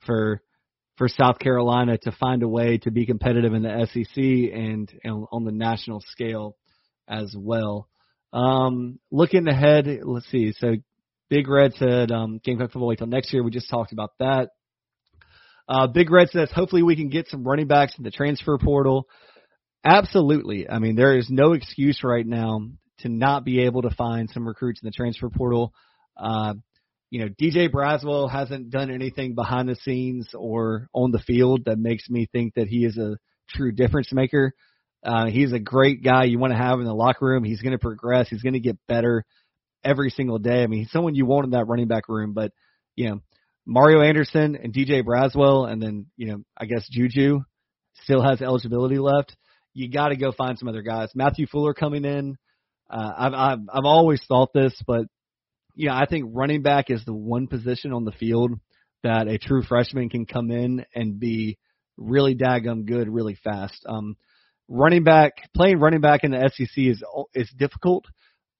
[0.04, 0.42] for
[0.96, 5.26] for South Carolina to find a way to be competitive in the SEC and, and
[5.30, 6.56] on the national scale
[7.06, 7.86] as well.
[8.32, 10.52] Um, looking ahead, let's see.
[10.56, 10.76] So
[11.28, 13.44] Big Red said um, Gamecock football till next year.
[13.44, 14.48] We just talked about that.
[15.68, 19.06] Uh, Big Red says hopefully we can get some running backs in the transfer portal.
[19.84, 20.68] Absolutely.
[20.68, 24.46] I mean, there is no excuse right now to not be able to find some
[24.46, 25.72] recruits in the transfer portal.
[26.16, 26.54] Uh,
[27.10, 31.78] you know, DJ Braswell hasn't done anything behind the scenes or on the field that
[31.78, 33.16] makes me think that he is a
[33.48, 34.52] true difference maker.
[35.04, 37.44] Uh, he's a great guy you want to have in the locker room.
[37.44, 38.28] He's going to progress.
[38.28, 39.24] He's going to get better
[39.84, 40.62] every single day.
[40.62, 42.52] I mean, he's someone you want in that running back room, but
[42.96, 43.20] you know,
[43.66, 47.40] Mario Anderson and DJ Braswell, and then you know I guess Juju
[48.02, 49.36] still has eligibility left.
[49.74, 51.10] You got to go find some other guys.
[51.14, 52.36] Matthew Fuller coming in.
[52.88, 55.06] Uh, I've, I've I've always thought this, but
[55.88, 58.52] know I think running back is the one position on the field
[59.02, 61.58] that a true freshman can come in and be
[61.96, 63.84] really daggum good really fast.
[63.86, 64.16] Um,
[64.68, 67.02] running back playing running back in the SEC is
[67.34, 68.06] is difficult,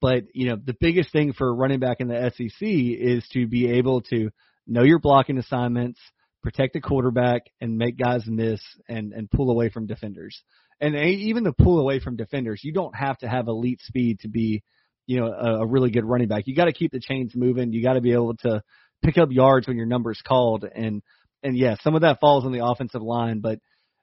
[0.01, 3.71] but you know the biggest thing for running back in the SEC is to be
[3.71, 4.29] able to
[4.65, 5.99] know your blocking assignments,
[6.43, 10.41] protect the quarterback, and make guys miss and and pull away from defenders.
[10.79, 14.29] And even to pull away from defenders, you don't have to have elite speed to
[14.29, 14.61] be,
[15.07, 16.43] you know, a, a really good running back.
[16.45, 17.73] You got to keep the chains moving.
[17.73, 18.61] You got to be able to
[19.03, 20.63] pick up yards when your number's called.
[20.63, 21.01] And
[21.43, 23.59] and yeah, some of that falls on the offensive line, but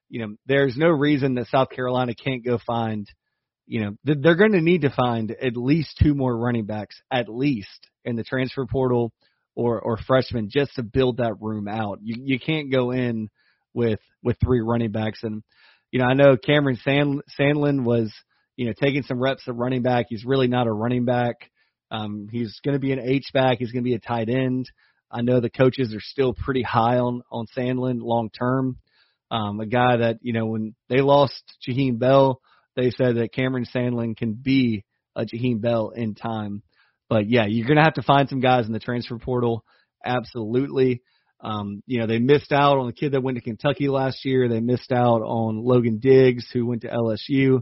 [0.09, 3.09] you know, there's no reason that South Carolina can't go find.
[3.67, 7.29] You know, they're going to need to find at least two more running backs, at
[7.29, 9.13] least in the transfer portal
[9.57, 12.01] or or freshmen just to build that room out.
[12.03, 13.29] You you can't go in
[13.73, 15.43] with with three running backs and
[15.95, 18.13] you know I know Cameron Sand, Sandlin was
[18.57, 20.07] you know taking some reps at running back.
[20.09, 21.37] He's really not a running back.
[21.93, 23.59] Um, he's going to be an H back.
[23.61, 24.69] He's going to be a tight end.
[25.09, 28.79] I know the coaches are still pretty high on on Sandlin long term.
[29.31, 32.41] Um, a guy that you know when they lost Jaheim Bell,
[32.75, 36.65] they said that Cameron Sandlin can be a Jaheim Bell in time.
[37.09, 39.65] But yeah, you're going to have to find some guys in the transfer portal.
[40.05, 41.03] Absolutely.
[41.45, 44.49] Um, you know, they missed out on the kid that went to Kentucky last year.
[44.49, 47.61] They missed out on Logan Diggs, who went to LSU.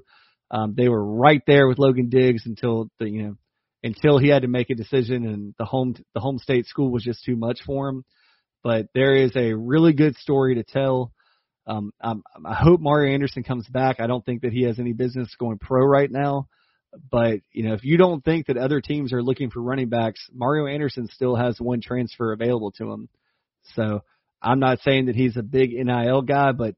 [0.53, 3.35] Um, they were right there with Logan Diggs until the, you know,
[3.83, 7.03] until he had to make a decision and the home, the home state school was
[7.03, 8.05] just too much for him.
[8.63, 11.13] But there is a really good story to tell.
[11.67, 13.99] Um, I'm, I hope Mario Anderson comes back.
[13.99, 16.47] I don't think that he has any business going pro right now.
[17.11, 20.29] But you know, if you don't think that other teams are looking for running backs,
[20.33, 23.09] Mario Anderson still has one transfer available to him.
[23.75, 24.03] So
[24.41, 26.75] I'm not saying that he's a big NIL guy, but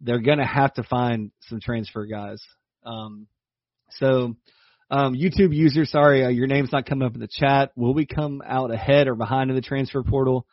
[0.00, 2.42] they're gonna have to find some transfer guys.
[2.84, 3.26] Um,
[3.90, 4.34] so
[4.90, 7.72] um, YouTube user, sorry, uh, your name's not coming up in the chat.
[7.76, 10.46] Will we come out ahead or behind in the transfer portal?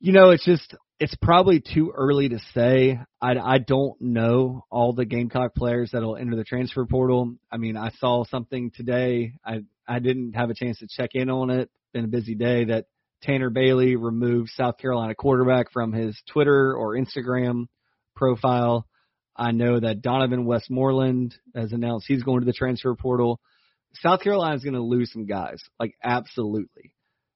[0.00, 2.98] You know, it's just it's probably too early to say.
[3.20, 7.34] I, I don't know all the Gamecock players that'll enter the transfer portal.
[7.50, 9.34] I mean, I saw something today.
[9.44, 11.70] I I didn't have a chance to check in on it.
[11.92, 12.64] Been a busy day.
[12.64, 12.86] That
[13.22, 17.66] Tanner Bailey removed South Carolina quarterback from his Twitter or Instagram
[18.16, 18.86] profile.
[19.36, 23.40] I know that Donovan Westmoreland has announced he's going to the transfer portal.
[23.94, 26.94] South Carolina is going to lose some guys, like absolutely.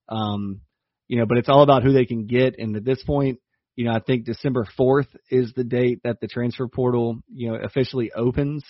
[0.09, 0.61] Um,
[1.09, 2.59] you know, but it's all about who they can get.
[2.59, 3.41] And at this point,
[3.77, 7.57] you know, I think December 4th is the date that the transfer portal, you know,
[7.57, 8.65] officially opens.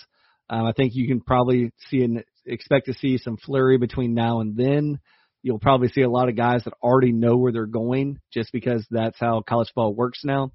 [0.51, 4.41] Um, I think you can probably see and expect to see some flurry between now
[4.41, 5.01] and then.
[5.47, 8.85] You'll probably see a lot of guys that already know where they're going just because
[8.91, 10.51] that's how college ball works now.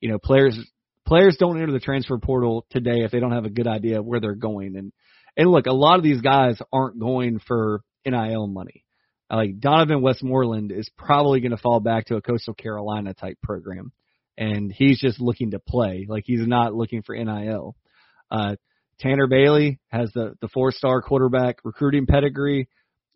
[0.00, 0.58] You know, players
[1.06, 4.06] players don't enter the transfer portal today if they don't have a good idea of
[4.06, 4.76] where they're going.
[4.76, 4.92] And
[5.36, 8.84] and look, a lot of these guys aren't going for NIL money
[9.36, 13.92] like Donovan Westmoreland is probably going to fall back to a Coastal Carolina type program,
[14.36, 16.06] and he's just looking to play.
[16.08, 17.76] Like he's not looking for NIL.
[18.30, 18.56] Uh,
[18.98, 22.68] Tanner Bailey has the the four star quarterback recruiting pedigree.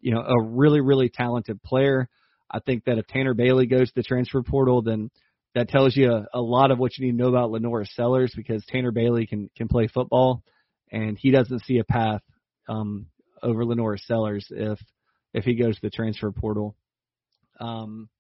[0.04, 2.08] You know, a really really talented player.
[2.50, 5.10] I think that if Tanner Bailey goes to the transfer portal, then
[5.54, 8.32] that tells you a, a lot of what you need to know about LaNorris Sellers
[8.36, 10.42] because Tanner Bailey can can play football,
[10.92, 12.20] and he doesn't see a path
[12.68, 13.06] um,
[13.42, 14.78] over LaNorris Sellers if
[15.32, 16.76] if he goes to the transfer portal.
[17.58, 18.10] Um,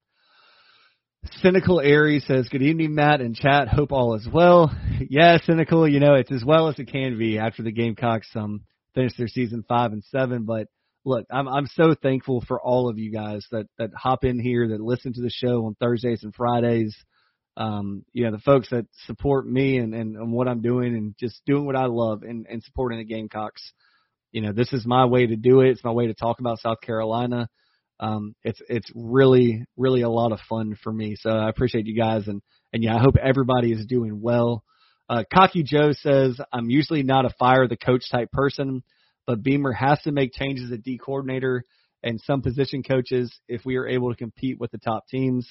[1.40, 3.68] Cynical Aries says, Good evening, Matt and chat.
[3.68, 4.74] Hope all is well.
[5.10, 8.62] Yeah, cynical, you know, it's as well as it can be after the Gamecocks um
[8.94, 10.44] finished their season five and seven.
[10.44, 10.68] But
[11.04, 14.68] look, I'm I'm so thankful for all of you guys that that hop in here,
[14.68, 16.96] that listen to the show on Thursdays and Fridays.
[17.56, 21.14] Um, you know, the folks that support me and, and, and what I'm doing and
[21.20, 23.62] just doing what I love and, and supporting the Gamecocks.
[24.32, 25.70] You know, this is my way to do it.
[25.70, 27.48] It's my way to talk about South Carolina
[28.00, 31.16] um, it's it's really really a lot of fun for me.
[31.18, 34.64] So I appreciate you guys and and yeah, I hope everybody is doing well.
[35.08, 38.82] Uh, Cocky Joe says I'm usually not a fire the coach type person,
[39.26, 41.64] but Beamer has to make changes at D coordinator
[42.02, 45.48] and some position coaches if we are able to compete with the top teams.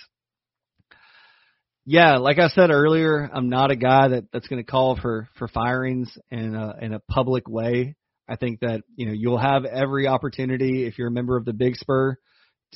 [1.85, 5.27] Yeah, like I said earlier, I'm not a guy that that's going to call for
[5.37, 7.95] for firings in a in a public way.
[8.27, 11.51] I think that you know you'll have every opportunity if you're a member of the
[11.51, 12.17] Big Spur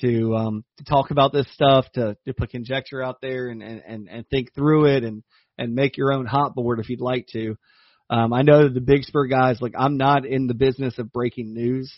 [0.02, 4.08] to um, to talk about this stuff, to, to put conjecture out there and, and,
[4.10, 5.24] and think through it and,
[5.58, 7.56] and make your own hot board if you'd like to.
[8.10, 11.54] Um, I know the Big Spur guys, like I'm not in the business of breaking
[11.54, 11.92] news.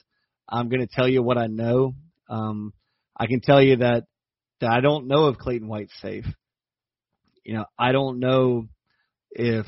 [0.47, 1.93] I'm going to tell you what I know.
[2.29, 2.73] Um,
[3.15, 4.05] I can tell you that
[4.61, 6.25] that I don't know if Clayton White's safe.
[7.43, 8.67] You know, I don't know
[9.31, 9.65] if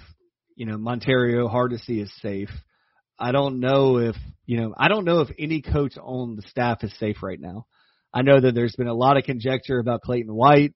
[0.56, 2.50] you know Montario Hardesty is safe.
[3.20, 6.84] I don't know if you know I don't know if any coach on the staff
[6.84, 7.68] is safe right now.
[8.14, 10.74] I know that there's been a lot of conjecture about Clayton White.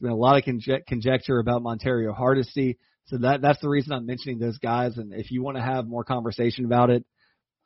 [0.00, 2.78] There's been a lot of conje- conjecture about Montario Hardesty.
[3.08, 4.96] So that that's the reason I'm mentioning those guys.
[4.98, 7.04] And if you want to have more conversation about it,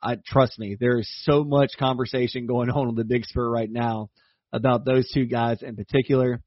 [0.01, 3.71] I trust me, there is so much conversation going on on the Big Spur right
[3.71, 4.09] now
[4.51, 6.41] about those two guys in particular.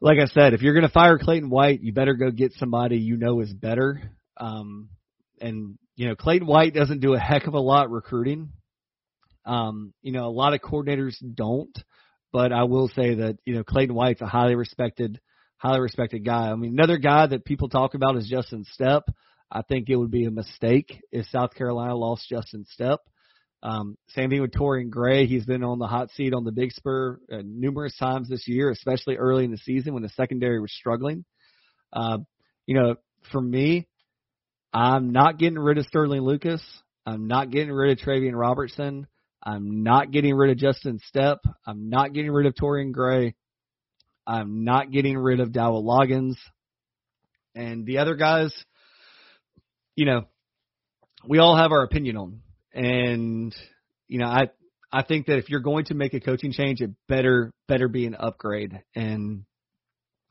[0.00, 2.96] Like I said, if you're going to fire Clayton White, you better go get somebody
[2.96, 4.00] you know is better.
[4.38, 4.88] Um,
[5.40, 8.52] and you know, Clayton White doesn't do a heck of a lot recruiting.
[9.44, 11.76] Um, you know, a lot of coordinators don't,
[12.32, 15.20] but I will say that, you know, Clayton White's a highly respected,
[15.60, 16.50] highly respected guy.
[16.50, 19.02] I mean, another guy that people talk about is Justin Stepp.
[19.52, 22.98] I think it would be a mistake if South Carolina lost Justin Stepp.
[23.62, 25.26] Um, same thing with Torian Gray.
[25.26, 28.70] He's been on the hot seat on the Big Spur uh, numerous times this year,
[28.70, 31.26] especially early in the season when the secondary was struggling.
[31.92, 32.18] Uh,
[32.64, 32.94] you know,
[33.30, 33.86] for me,
[34.72, 36.62] I'm not getting rid of Sterling Lucas.
[37.04, 39.06] I'm not getting rid of Travian Robertson.
[39.42, 41.38] I'm not getting rid of Justin Stepp.
[41.66, 43.34] I'm not getting rid of Torian Gray.
[44.30, 46.36] I'm not getting rid of Dowell Loggins.
[47.56, 48.54] And the other guys,
[49.96, 50.26] you know,
[51.26, 52.40] we all have our opinion on.
[52.72, 53.54] And,
[54.06, 54.50] you know, I
[54.92, 58.06] I think that if you're going to make a coaching change, it better better be
[58.06, 58.80] an upgrade.
[58.94, 59.44] And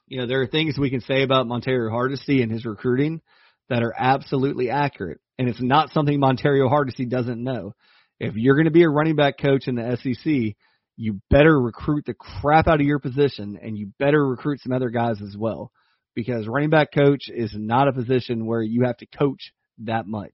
[0.08, 3.22] you know, there are things we can say about Montario Hardesty and his recruiting
[3.70, 5.20] that are absolutely accurate.
[5.38, 7.74] And it's not something Montario Hardesty doesn't know
[8.20, 10.56] if you're going to be a running back coach in the SEC,
[11.00, 14.90] you better recruit the crap out of your position and you better recruit some other
[14.90, 15.72] guys as well.
[16.14, 19.54] Because running back coach is not a position where you have to coach
[19.86, 20.34] that much.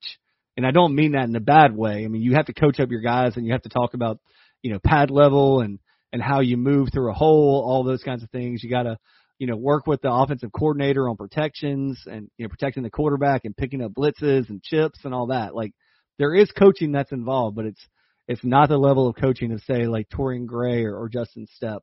[0.57, 2.03] And I don't mean that in a bad way.
[2.03, 4.19] I mean, you have to coach up your guys and you have to talk about,
[4.63, 5.77] you know, pad level and,
[6.11, 8.63] and how you move through a hole, all those kinds of things.
[8.63, 8.97] You got to,
[9.37, 13.41] you know, work with the offensive coordinator on protections and, you know, protecting the quarterback
[13.43, 15.53] and picking up blitzes and chips and all that.
[15.53, 15.73] Like,
[16.17, 17.87] there is coaching that's involved, but it's
[18.27, 21.79] it's not the level of coaching of say like Torian Gray or, or Justin Stepp.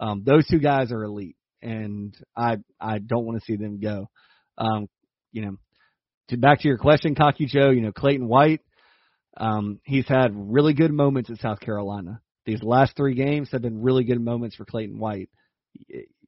[0.00, 4.08] Um, those two guys are elite, and I I don't want to see them go.
[4.58, 4.88] Um,
[5.32, 5.56] you know,
[6.28, 7.70] to back to your question, Cocky Joe.
[7.70, 8.60] You know, Clayton White.
[9.36, 12.20] Um, he's had really good moments at South Carolina.
[12.46, 15.28] These last three games have been really good moments for Clayton White.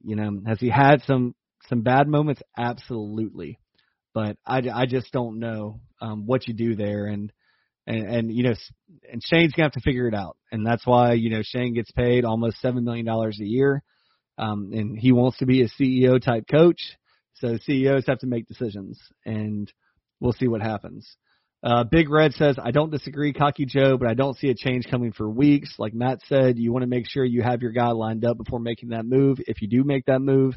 [0.03, 1.35] You know, has he had some
[1.67, 2.41] some bad moments?
[2.57, 3.59] Absolutely,
[4.13, 7.05] but I, I just don't know um, what you do there.
[7.05, 7.31] And
[7.89, 8.53] and, and you know,
[9.11, 11.91] and Shane's gonna have to figure it out, and that's why you know Shane gets
[11.91, 13.83] paid almost seven million dollars a year,
[14.37, 16.97] um, and he wants to be a CEO type coach.
[17.35, 19.71] So CEOs have to make decisions, and
[20.19, 21.15] we'll see what happens.
[21.61, 24.87] Uh, Big Red says, I don't disagree, Cocky Joe, but I don't see a change
[24.89, 25.75] coming for weeks.
[25.77, 28.59] Like Matt said, you want to make sure you have your guy lined up before
[28.59, 29.39] making that move.
[29.45, 30.55] If you do make that move,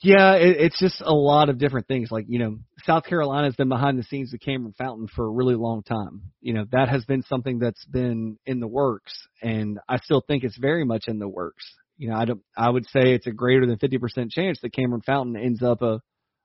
[0.00, 2.10] yeah, it, it's just a lot of different things.
[2.10, 5.56] Like, you know, South Carolina's been behind the scenes with Cameron Fountain for a really
[5.56, 6.22] long time.
[6.40, 10.44] You know, that has been something that's been in the works, and I still think
[10.44, 11.64] it's very much in the works.
[11.96, 15.02] You know, I don't, I would say it's a greater than 50% chance that Cameron
[15.02, 16.00] Fountain ends up a,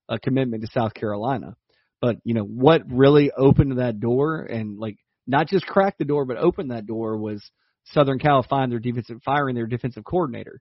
[0.09, 1.55] a commitment to South Carolina.
[2.01, 4.97] But, you know, what really opened that door and like
[5.27, 7.41] not just cracked the door, but opened that door was
[7.85, 10.59] Southern Cal firing their defensive, firing their defensive coordinator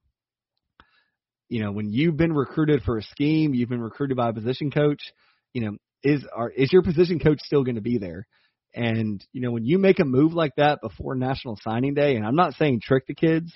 [1.53, 4.71] you know, when you've been recruited for a scheme, you've been recruited by a position
[4.71, 5.03] coach,
[5.53, 8.27] you know, is are is your position coach still going to be there?
[8.75, 12.25] And you know, when you make a move like that before National Signing Day, and
[12.25, 13.53] I'm not saying trick the kids,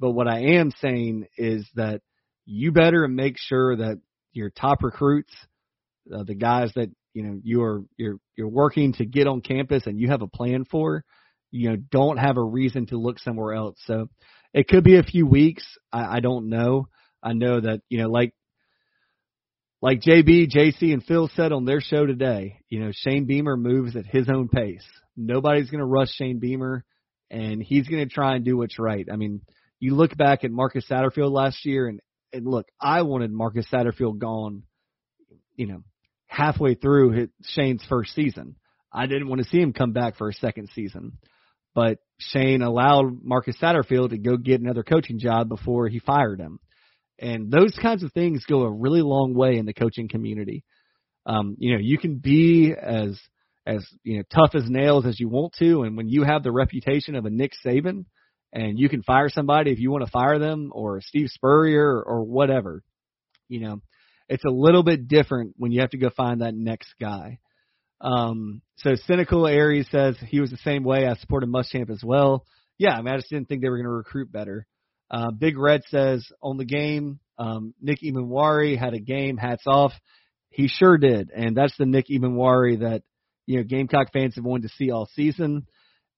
[0.00, 2.00] but what I am saying is that
[2.44, 4.00] you better make sure that
[4.32, 5.32] your top recruits,
[6.12, 10.00] uh, the guys that you know you're you're you're working to get on campus and
[10.00, 11.04] you have a plan for,
[11.52, 13.76] you know, don't have a reason to look somewhere else.
[13.84, 14.08] So
[14.52, 15.64] it could be a few weeks.
[15.92, 16.88] I, I don't know.
[17.22, 18.32] I know that you know, like
[19.80, 23.94] like JB, JC, and Phil said on their show today, you know, Shane Beamer moves
[23.94, 24.84] at his own pace.
[25.16, 26.84] Nobody's going to rush Shane Beamer,
[27.30, 29.06] and he's going to try and do what's right.
[29.12, 29.40] I mean,
[29.78, 32.00] you look back at Marcus Satterfield last year, and,
[32.32, 34.64] and look, I wanted Marcus Satterfield gone,
[35.54, 35.82] you know,
[36.26, 38.56] halfway through his, Shane's first season.
[38.92, 41.18] I didn't want to see him come back for a second season.
[41.74, 46.58] But Shane allowed Marcus Satterfield to go get another coaching job before he fired him.
[47.18, 50.64] And those kinds of things go a really long way in the coaching community.
[51.26, 53.18] Um, you know, you can be as
[53.66, 56.52] as you know tough as nails as you want to, and when you have the
[56.52, 58.06] reputation of a Nick Saban,
[58.52, 62.24] and you can fire somebody if you want to fire them, or Steve Spurrier, or,
[62.24, 62.82] whatever,
[63.48, 63.82] you know,
[64.28, 67.38] it's a little bit different when you have to go find that next guy.
[68.00, 71.06] Um, so cynical Aries says he was the same way.
[71.06, 72.44] I supported Muschamp as well.
[72.78, 74.66] Yeah, I mean, I just didn't think they were going to recruit better.
[75.10, 79.36] Uh, Big Red says on the game, um, Nick Emmanwori had a game.
[79.36, 79.92] Hats off.
[80.50, 83.02] He sure did, and that's the Nick Emmanwori that
[83.46, 85.66] you know Gamecock fans have wanted to see all season.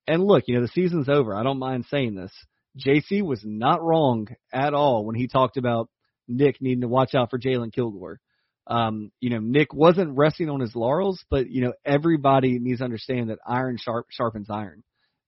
[0.06, 1.34] And look, you know the season's over.
[1.34, 2.32] I don't mind saying this.
[2.78, 5.90] JC was not wrong at all when he talked about
[6.26, 8.20] Nick needing to watch out for Jalon Kilgore.
[8.66, 12.84] Um, you know, Nick wasn't resting on his laurels, but you know everybody needs to
[12.84, 14.82] understand that iron sharp, sharpens iron,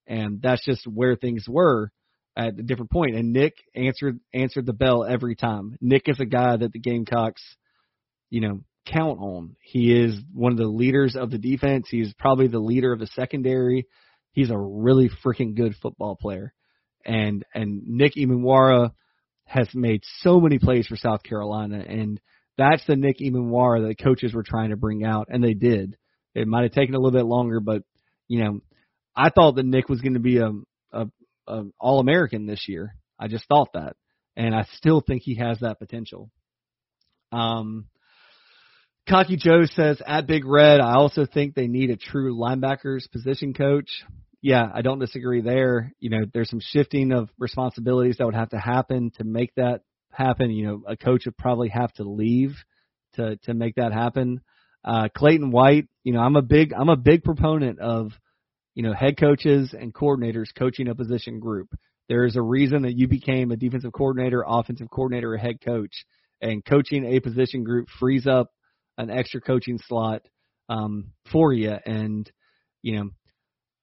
[0.06, 1.90] and that's just where things were
[2.36, 2.90] at a different.
[2.94, 5.76] And Nick answered answered the bell every time.
[5.80, 7.42] Nick is a guy that the Gamecocks,
[8.30, 9.56] you know, count on.
[9.62, 11.86] He is one of the leaders of the defense.
[11.90, 13.86] He's probably the leader of the secondary.
[14.32, 16.52] He's a really freaking good football player.
[17.04, 18.92] And and Nick Emmanwori
[19.44, 22.20] has made so many plays for South Carolina and
[22.56, 25.96] that's the Nick Emmanwori that coaches were trying to bring out and they did.
[26.34, 27.82] It might have taken a little bit longer, but
[28.28, 28.60] you know,
[29.14, 30.50] I thought that Nick was going to be a,
[31.46, 32.94] a All American this year.
[33.18, 33.96] I just thought that,
[34.36, 36.30] and I still think he has that potential.
[37.30, 37.86] Um,
[39.08, 43.52] Cocky Joe says at Big Red, I also think they need a true linebackers position
[43.52, 43.90] coach.
[44.40, 45.92] Yeah, I don't disagree there.
[45.98, 49.82] You know, there's some shifting of responsibilities that would have to happen to make that
[50.10, 50.50] happen.
[50.50, 52.56] You know, a coach would probably have to leave
[53.14, 54.40] to to make that happen.
[54.84, 58.12] Uh, Clayton White, you know, I'm a big I'm a big proponent of
[58.74, 61.68] you know, head coaches and coordinators coaching a position group.
[62.08, 66.04] There is a reason that you became a defensive coordinator, offensive coordinator, or head coach.
[66.40, 68.50] And coaching a position group frees up
[68.98, 70.22] an extra coaching slot
[70.68, 71.74] um, for you.
[71.86, 72.30] And,
[72.82, 73.10] you know,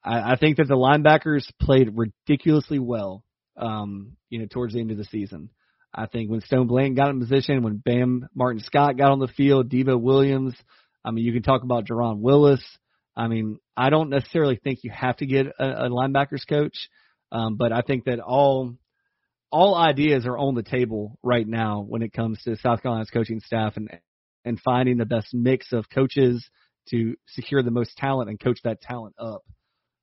[0.04, 3.24] I, I think that the linebackers played ridiculously well,
[3.58, 5.50] um, you know, towards the end of the season.
[5.94, 9.28] I think when Stone Blanton got in position, when Bam Martin Scott got on the
[9.28, 10.54] field, Debo Williams,
[11.04, 12.64] I mean, you can talk about Jerron Willis.
[13.20, 16.90] I mean, I don't necessarily think you have to get a, a linebackers coach,
[17.34, 18.76] um, but I think that all
[19.52, 23.42] all ideas are on the table right now when it comes to South Carolina's coaching
[23.42, 23.90] staff and
[24.46, 26.50] and finding the best mix of coaches
[26.92, 29.44] to secure the most talent and coach that talent up.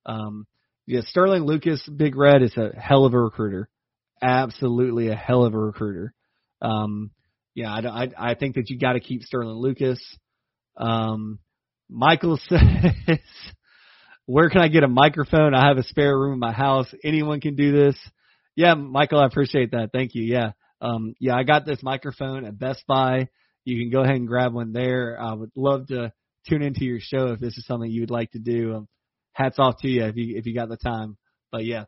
[0.04, 0.46] Um,
[0.86, 3.70] yeah, Sterling Lucas, Big Red, is a hell of a recruiter.
[4.22, 6.12] Absolutely a hell of a recruiter.
[6.60, 7.12] Um,
[7.54, 10.00] yeah, I, I, I think that you got to keep Sterling Lucas.
[10.76, 11.38] Um,
[11.88, 13.18] Michael says,
[14.26, 15.54] where can I get a microphone?
[15.54, 16.92] I have a spare room in my house.
[17.04, 17.96] Anyone can do this.
[18.56, 19.90] Yeah, Michael, I appreciate that.
[19.92, 20.24] Thank you.
[20.24, 20.52] Yeah.
[20.80, 23.28] Um, yeah, I got this microphone at Best Buy.
[23.64, 25.16] You can go ahead and grab one there.
[25.20, 26.12] I would love to
[26.48, 28.74] tune into your show if this is something you would like to do.
[28.74, 28.88] Um,
[29.32, 31.16] hats off to you if you, if you got the time.
[31.52, 31.84] But yeah.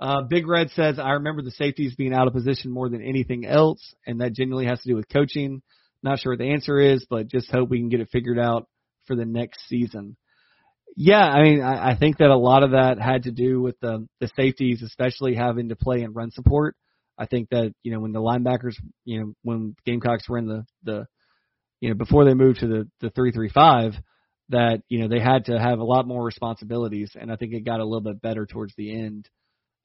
[0.00, 3.44] Uh, Big Red says, I remember the safeties being out of position more than anything
[3.44, 5.62] else, and that genuinely has to do with coaching.
[6.04, 8.68] Not sure what the answer is, but just hope we can get it figured out
[9.08, 10.16] for the next season.
[10.96, 13.78] Yeah, I mean, I, I think that a lot of that had to do with
[13.80, 16.76] the the safeties, especially having to play in run support.
[17.18, 20.64] I think that you know when the linebackers, you know, when Gamecocks were in the
[20.84, 21.06] the,
[21.80, 23.94] you know, before they moved to the the three three five,
[24.50, 27.64] that you know they had to have a lot more responsibilities, and I think it
[27.64, 29.28] got a little bit better towards the end.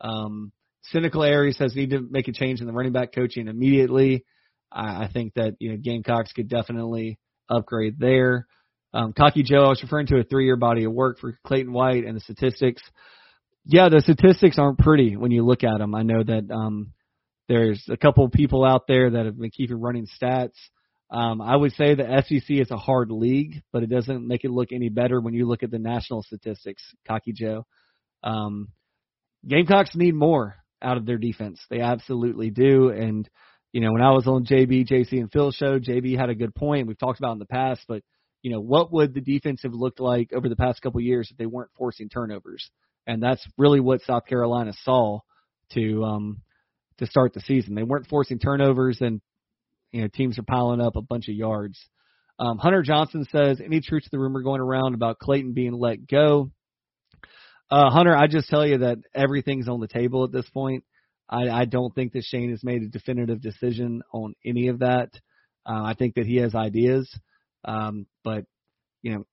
[0.01, 0.51] Um,
[0.85, 4.25] Cynical Aries says need to make a change in the running back coaching immediately.
[4.71, 7.19] I, I think that you know Gamecocks could definitely
[7.49, 8.47] upgrade there.
[8.93, 12.05] Um, Cocky Joe, I was referring to a three-year body of work for Clayton White
[12.05, 12.81] and the statistics.
[13.65, 15.95] Yeah, the statistics aren't pretty when you look at them.
[15.95, 16.93] I know that, um,
[17.49, 20.55] there's a couple of people out there that have been keeping running stats.
[21.11, 24.51] Um, I would say the SEC is a hard league, but it doesn't make it
[24.51, 27.65] look any better when you look at the national statistics, Cocky Joe.
[28.23, 28.69] Um,
[29.47, 31.59] Gamecocks need more out of their defense.
[31.69, 32.89] They absolutely do.
[32.89, 33.29] And,
[33.73, 36.55] you know, when I was on JB, JC, and Phil show, JB had a good
[36.55, 36.87] point.
[36.87, 38.01] We've talked about in the past, but,
[38.43, 41.29] you know, what would the defense have looked like over the past couple of years
[41.31, 42.69] if they weren't forcing turnovers?
[43.07, 45.19] And that's really what South Carolina saw
[45.71, 46.41] to, um,
[46.99, 47.73] to start the season.
[47.73, 49.21] They weren't forcing turnovers and,
[49.91, 51.79] you know, teams are piling up a bunch of yards.
[52.37, 56.05] Um, Hunter Johnson says, any truth to the rumor going around about Clayton being let
[56.07, 56.51] go?
[57.71, 60.83] Uh, Hunter, I just tell you that everything's on the table at this point.
[61.29, 65.11] I, I don't think that Shane has made a definitive decision on any of that.
[65.65, 67.09] Uh, I think that he has ideas,
[67.65, 68.45] um, but
[69.01, 69.25] you know,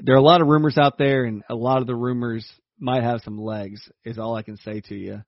[0.00, 2.46] there are a lot of rumors out there, and a lot of the rumors
[2.78, 3.88] might have some legs.
[4.04, 5.22] Is all I can say to you.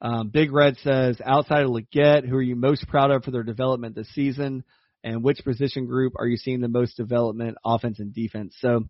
[0.00, 3.42] Um, Big Red says, outside of Legette, who are you most proud of for their
[3.42, 4.64] development this season,
[5.02, 8.54] and which position group are you seeing the most development, offense and defense?
[8.58, 8.84] So,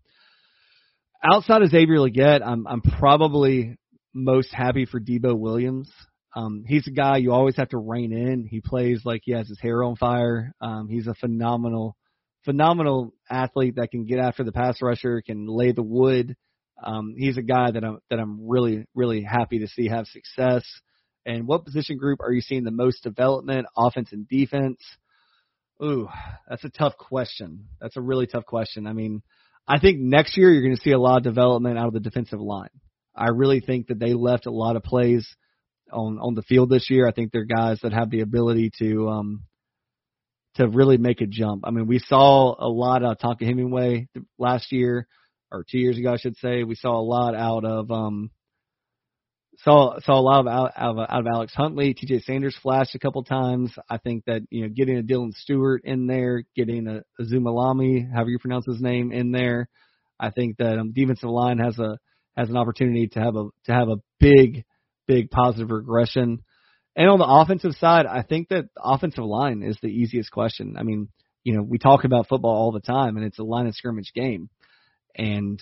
[1.23, 3.77] outside of Xavier Legette, I'm I'm probably
[4.13, 5.91] most happy for Debo Williams.
[6.35, 8.45] Um, he's a guy you always have to rein in.
[8.45, 10.53] He plays like he has his hair on fire.
[10.59, 11.95] Um, he's a phenomenal,
[12.43, 16.35] phenomenal athlete that can get after the pass rusher, can lay the wood.
[16.83, 20.65] Um, he's a guy that I'm that I'm really really happy to see have success.
[21.25, 24.77] And what position group are you seeing the most development, offense and defense?
[25.81, 26.07] Ooh,
[26.49, 27.67] that's a tough question.
[27.81, 28.87] That's a really tough question.
[28.87, 29.23] I mean,
[29.67, 31.99] I think next year you're going to see a lot of development out of the
[31.99, 32.69] defensive line.
[33.15, 35.27] I really think that they left a lot of plays
[35.91, 37.07] on on the field this year.
[37.07, 39.43] I think they're guys that have the ability to um
[40.55, 41.63] to really make a jump.
[41.65, 44.07] I mean, we saw a lot out of Tonka Hemingway
[44.37, 45.07] last year
[45.51, 46.63] or two years ago, I should say.
[46.63, 48.31] We saw a lot out of um
[49.59, 51.93] saw saw a lot of out, out, of, out of Alex Huntley.
[51.93, 52.21] T.J.
[52.21, 53.73] Sanders flashed a couple times.
[53.89, 58.11] I think that you know getting a Dylan Stewart in there, getting a, a Zumalami,
[58.11, 59.69] however you pronounce his name, in there.
[60.19, 61.97] I think that um, defensive line has a
[62.37, 64.65] has an opportunity to have a to have a big
[65.07, 66.43] big positive regression.
[66.95, 70.75] And on the offensive side, I think that offensive line is the easiest question.
[70.77, 71.09] I mean,
[71.43, 74.11] you know, we talk about football all the time, and it's a line of scrimmage
[74.15, 74.49] game,
[75.15, 75.61] and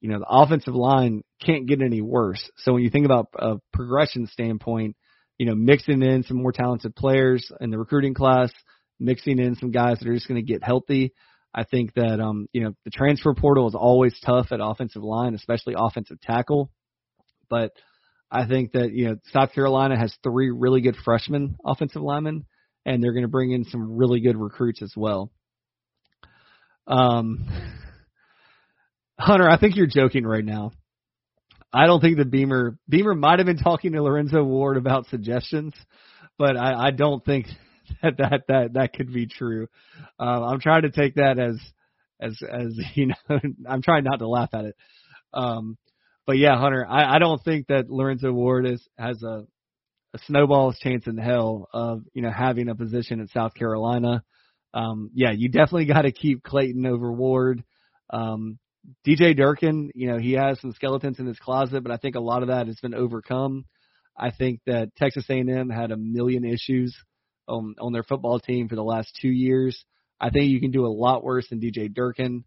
[0.00, 2.48] you know, the offensive line can't get any worse.
[2.58, 4.96] So when you think about a progression standpoint,
[5.38, 8.52] you know, mixing in some more talented players in the recruiting class,
[9.00, 11.12] mixing in some guys that are just going to get healthy.
[11.54, 15.34] I think that um, you know, the transfer portal is always tough at offensive line,
[15.34, 16.70] especially offensive tackle.
[17.48, 17.72] But
[18.30, 22.44] I think that, you know, South Carolina has three really good freshman offensive linemen
[22.84, 25.30] and they're going to bring in some really good recruits as well.
[26.86, 27.46] Um
[29.18, 30.70] Hunter, I think you're joking right now.
[31.72, 35.74] I don't think that Beamer Beamer might have been talking to Lorenzo Ward about suggestions,
[36.38, 37.46] but I, I don't think
[38.02, 39.66] that that that that could be true.
[40.18, 41.60] Uh, I'm trying to take that as
[42.20, 43.40] as as you know.
[43.68, 44.76] I'm trying not to laugh at it.
[45.34, 45.76] Um,
[46.28, 49.46] but yeah, Hunter, I, I don't think that Lorenzo Ward is has a
[50.14, 54.22] a snowball's chance in hell of you know having a position at South Carolina.
[54.74, 57.64] Um, yeah, you definitely got to keep Clayton over Ward.
[58.10, 58.58] Um,
[59.06, 62.20] DJ Durkin, you know, he has some skeletons in his closet, but I think a
[62.20, 63.64] lot of that has been overcome.
[64.14, 66.94] I think that Texas A&M had a million issues
[67.48, 69.82] on on their football team for the last two years.
[70.20, 72.44] I think you can do a lot worse than DJ Durkin.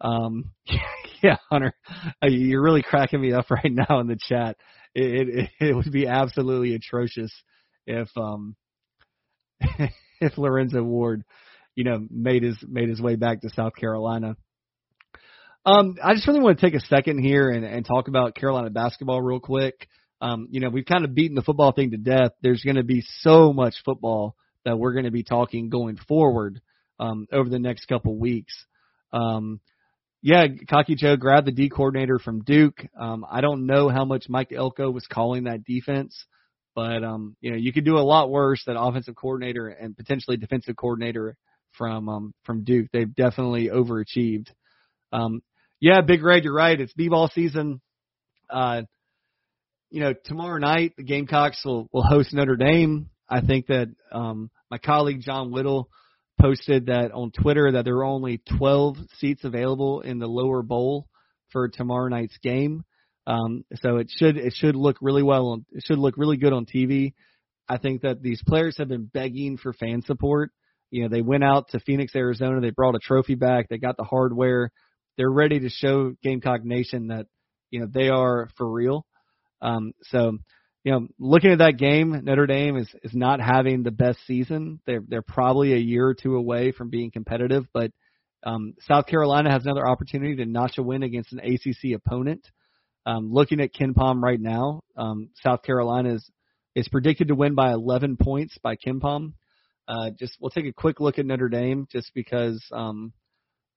[0.00, 0.50] Um,
[1.22, 1.74] yeah, Hunter,
[2.22, 4.56] uh, you're really cracking me up right now in the chat.
[4.94, 7.32] It it, it would be absolutely atrocious
[7.86, 8.56] if um
[10.20, 11.24] if Lorenzo Ward,
[11.74, 14.36] you know, made his made his way back to South Carolina.
[15.66, 18.70] Um, I just really want to take a second here and, and talk about Carolina
[18.70, 19.88] basketball real quick.
[20.22, 22.32] Um, you know, we've kind of beaten the football thing to death.
[22.42, 26.60] There's going to be so much football that we're going to be talking going forward
[26.98, 28.54] um, over the next couple weeks.
[29.12, 29.60] Um,
[30.22, 32.84] yeah, Cocky Joe grabbed the D coordinator from Duke.
[32.98, 36.26] Um, I don't know how much Mike Elko was calling that defense,
[36.74, 38.62] but um, you know, you could do a lot worse.
[38.66, 41.36] than offensive coordinator and potentially defensive coordinator
[41.72, 42.88] from um, from Duke.
[42.92, 44.48] They've definitely overachieved.
[45.12, 45.42] Um,
[45.80, 46.78] yeah, Big Red, you're right.
[46.78, 47.80] It's b-ball season.
[48.50, 48.82] Uh,
[49.90, 53.08] you know, tomorrow night the Gamecocks will will host Notre Dame.
[53.28, 55.88] I think that um, my colleague John Whittle
[56.40, 61.06] posted that on Twitter that there are only 12 seats available in the lower bowl
[61.50, 62.84] for tomorrow night's game.
[63.26, 66.52] Um, so it should it should look really well on it should look really good
[66.52, 67.12] on TV.
[67.68, 70.50] I think that these players have been begging for fan support.
[70.90, 72.60] You know, they went out to Phoenix, Arizona.
[72.60, 73.68] They brought a trophy back.
[73.68, 74.72] They got the hardware
[75.20, 77.26] they're ready to show Gamecock Nation that
[77.70, 79.04] you know they are for real.
[79.60, 80.38] Um, so
[80.84, 84.80] you know, looking at that game, Notre Dame is is not having the best season.
[84.86, 87.90] They're they're probably a year or two away from being competitive, but
[88.44, 92.46] um, South Carolina has another opportunity to notch a win against an ACC opponent.
[93.04, 96.30] Um, looking at KenPom right now, um, South Carolina is
[96.74, 99.32] is predicted to win by 11 points by KenPom.
[99.88, 103.12] Uh, just we'll take a quick look at Notre Dame just because um,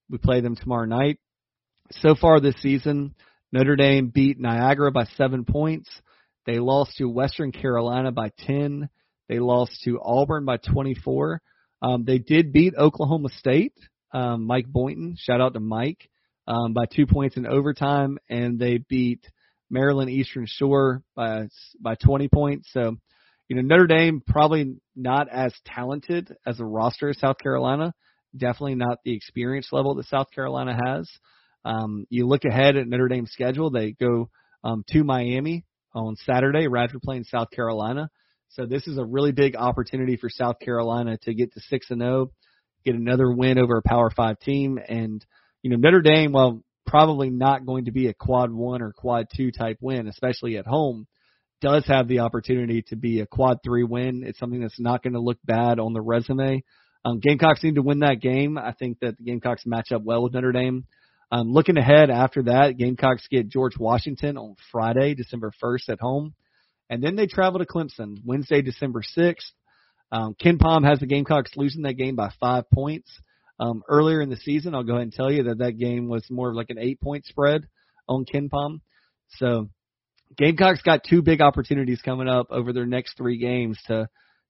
[0.10, 1.20] we play them tomorrow night.
[1.92, 3.16] So far this season,
[3.52, 5.90] Notre Dame beat Niagara by seven points.
[6.46, 8.90] They lost to Western Carolina by 10.
[9.30, 11.42] They lost to Auburn by 24.
[11.82, 13.74] Um, they did beat Oklahoma State.
[14.14, 16.10] Um, Mike Boynton, shout out to Mike,
[16.48, 19.26] um, by two points in overtime, and they beat
[19.70, 21.48] Maryland Eastern Shore by
[21.82, 22.70] by 20 points.
[22.72, 22.96] So,
[23.48, 27.94] you know, Notre Dame probably not as talented as a roster as South Carolina.
[28.38, 31.10] Definitely not the experience level that South Carolina has.
[31.66, 34.30] Um, you look ahead at Notre Dame's schedule; they go
[34.64, 36.68] um, to Miami on Saturday.
[36.68, 38.10] Radford playing South Carolina.
[38.50, 42.02] So this is a really big opportunity for South Carolina to get to six and
[42.02, 42.32] zero,
[42.86, 45.26] get another win over a Power Five team, and
[45.64, 49.28] you know Notre Dame, while probably not going to be a quad one or quad
[49.36, 51.08] two type win, especially at home,
[51.62, 54.24] does have the opportunity to be a quad three win.
[54.24, 56.64] It's something that's not going to look bad on the resume.
[57.06, 58.58] Um, Gamecocks need to win that game.
[58.58, 60.86] I think that the Gamecocks match up well with Notre Dame.
[61.34, 66.36] Um, looking ahead after that, Gamecocks get George Washington on Friday, December 1st at home.
[66.92, 69.52] And then they travel to Clemson Wednesday, December 6th.
[70.12, 73.10] Um, KenPom has the Gamecocks losing that game by five points.
[73.60, 76.24] Um, earlier in the season, I'll go ahead and tell you that that game was
[76.30, 77.68] more of like an eight point spread
[78.08, 78.82] on KenPom.
[79.38, 79.70] So
[80.38, 84.08] Gamecocks got two big opportunities coming up over their next three games to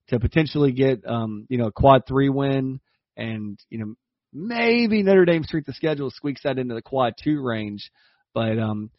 [0.10, 2.82] to potentially get um, you know a quad three win
[3.16, 3.94] and you know
[4.34, 7.90] maybe Notre Dame strength of schedule squeaks that into the quad two range.
[8.34, 8.90] But um,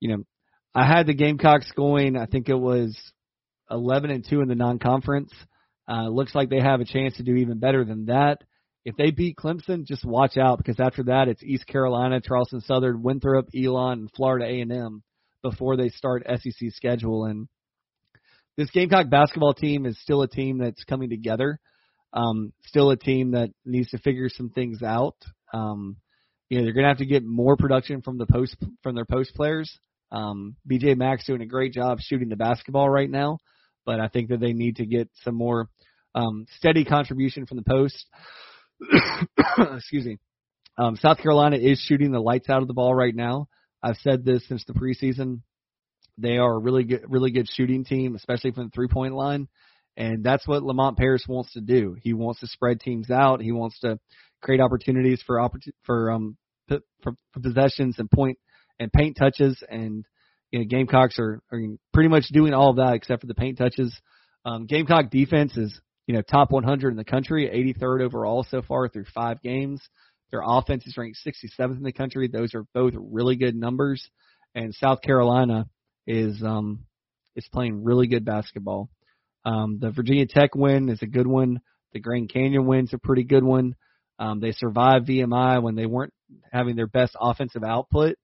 [0.00, 0.24] you know,
[0.74, 2.16] I had the Gamecocks going.
[2.16, 2.96] I think it was
[3.70, 5.32] 11 and two in the non-conference.
[5.88, 8.38] Uh, looks like they have a chance to do even better than that.
[8.84, 13.02] If they beat Clemson, just watch out because after that it's East Carolina, Charleston Southern,
[13.02, 15.02] Winthrop, Elon, and Florida A&M
[15.42, 17.24] before they start SEC schedule.
[17.24, 17.48] And
[18.56, 21.60] this Gamecock basketball team is still a team that's coming together.
[22.14, 25.16] Um, still a team that needs to figure some things out.
[25.52, 25.96] Um,
[26.48, 29.04] you know, they're going to have to get more production from the post from their
[29.04, 29.76] post players.
[30.12, 33.38] Um, BJ Mack's doing a great job shooting the basketball right now,
[33.84, 35.68] but I think that they need to get some more
[36.14, 38.06] um, steady contribution from the post.
[39.76, 40.18] Excuse me.
[40.76, 43.48] Um, South Carolina is shooting the lights out of the ball right now.
[43.82, 45.40] I've said this since the preseason.
[46.16, 49.48] They are a really good, really good shooting team, especially from the three point line.
[49.96, 51.96] And that's what Lamont Paris wants to do.
[52.02, 53.40] He wants to spread teams out.
[53.40, 53.98] He wants to
[54.42, 55.40] create opportunities for
[55.84, 56.36] for um
[56.68, 58.38] for, for possessions and point
[58.78, 59.62] and paint touches.
[59.68, 60.04] And
[60.50, 61.60] you know, Gamecocks are, are
[61.92, 63.96] pretty much doing all of that except for the paint touches.
[64.44, 68.88] Um, Gamecock defense is you know top 100 in the country, 83rd overall so far
[68.88, 69.80] through five games.
[70.30, 72.28] Their offense is ranked 67th in the country.
[72.28, 74.08] Those are both really good numbers.
[74.54, 75.66] And South Carolina
[76.06, 76.84] is um
[77.36, 78.90] is playing really good basketball.
[79.44, 81.60] Um, the Virginia Tech win is a good one.
[81.92, 83.76] The Grand Canyon win's a pretty good one.
[84.18, 86.14] Um, they survived VMI when they weren't
[86.52, 88.16] having their best offensive output.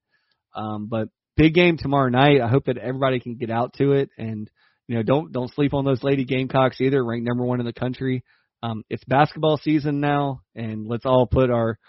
[0.55, 2.41] Um, but big game tomorrow night.
[2.41, 4.49] I hope that everybody can get out to it and
[4.87, 7.03] you know don't don't sleep on those Lady Gamecocks either.
[7.03, 8.23] Ranked number one in the country.
[8.61, 11.79] Um, it's basketball season now, and let's all put our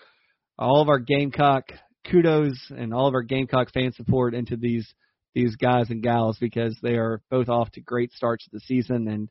[0.59, 1.65] all of our Gamecock
[2.11, 4.87] kudos and all of our Gamecock fan support into these
[5.35, 9.09] these guys and gals because they are both off to great starts of the season,
[9.09, 9.29] and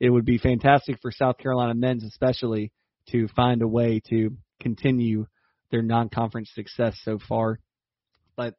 [0.00, 2.72] it would be fantastic for South Carolina men's especially
[3.10, 5.26] to find a way to continue
[5.70, 7.58] their non-conference success so far.
[8.36, 8.54] But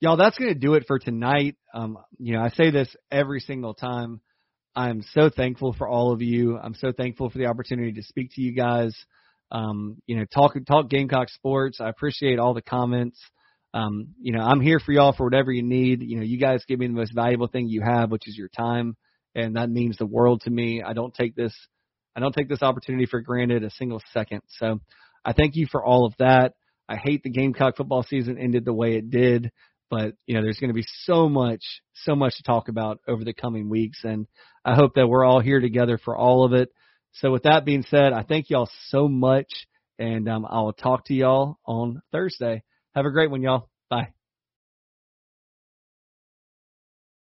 [0.00, 1.56] y'all, that's going to do it for tonight.
[1.74, 4.20] Um, you know, I say this every single time.
[4.76, 6.56] I'm so thankful for all of you.
[6.56, 8.94] I'm so thankful for the opportunity to speak to you guys.
[9.50, 11.80] Um, you know, talk talk Gamecock sports.
[11.80, 13.18] I appreciate all the comments.
[13.78, 16.02] Um, you know, I'm here for y'all for whatever you need.
[16.02, 18.48] You know, you guys give me the most valuable thing you have, which is your
[18.48, 18.96] time,
[19.34, 20.82] and that means the world to me.
[20.82, 21.54] I don't take this,
[22.16, 24.42] I don't take this opportunity for granted a single second.
[24.48, 24.80] So,
[25.24, 26.54] I thank you for all of that.
[26.88, 29.52] I hate the Gamecock football season ended the way it did,
[29.90, 31.62] but you know, there's going to be so much,
[31.94, 34.26] so much to talk about over the coming weeks, and
[34.64, 36.70] I hope that we're all here together for all of it.
[37.12, 39.48] So, with that being said, I thank y'all so much,
[40.00, 42.64] and um, I will talk to y'all on Thursday.
[42.98, 43.68] Have a great one, y'all.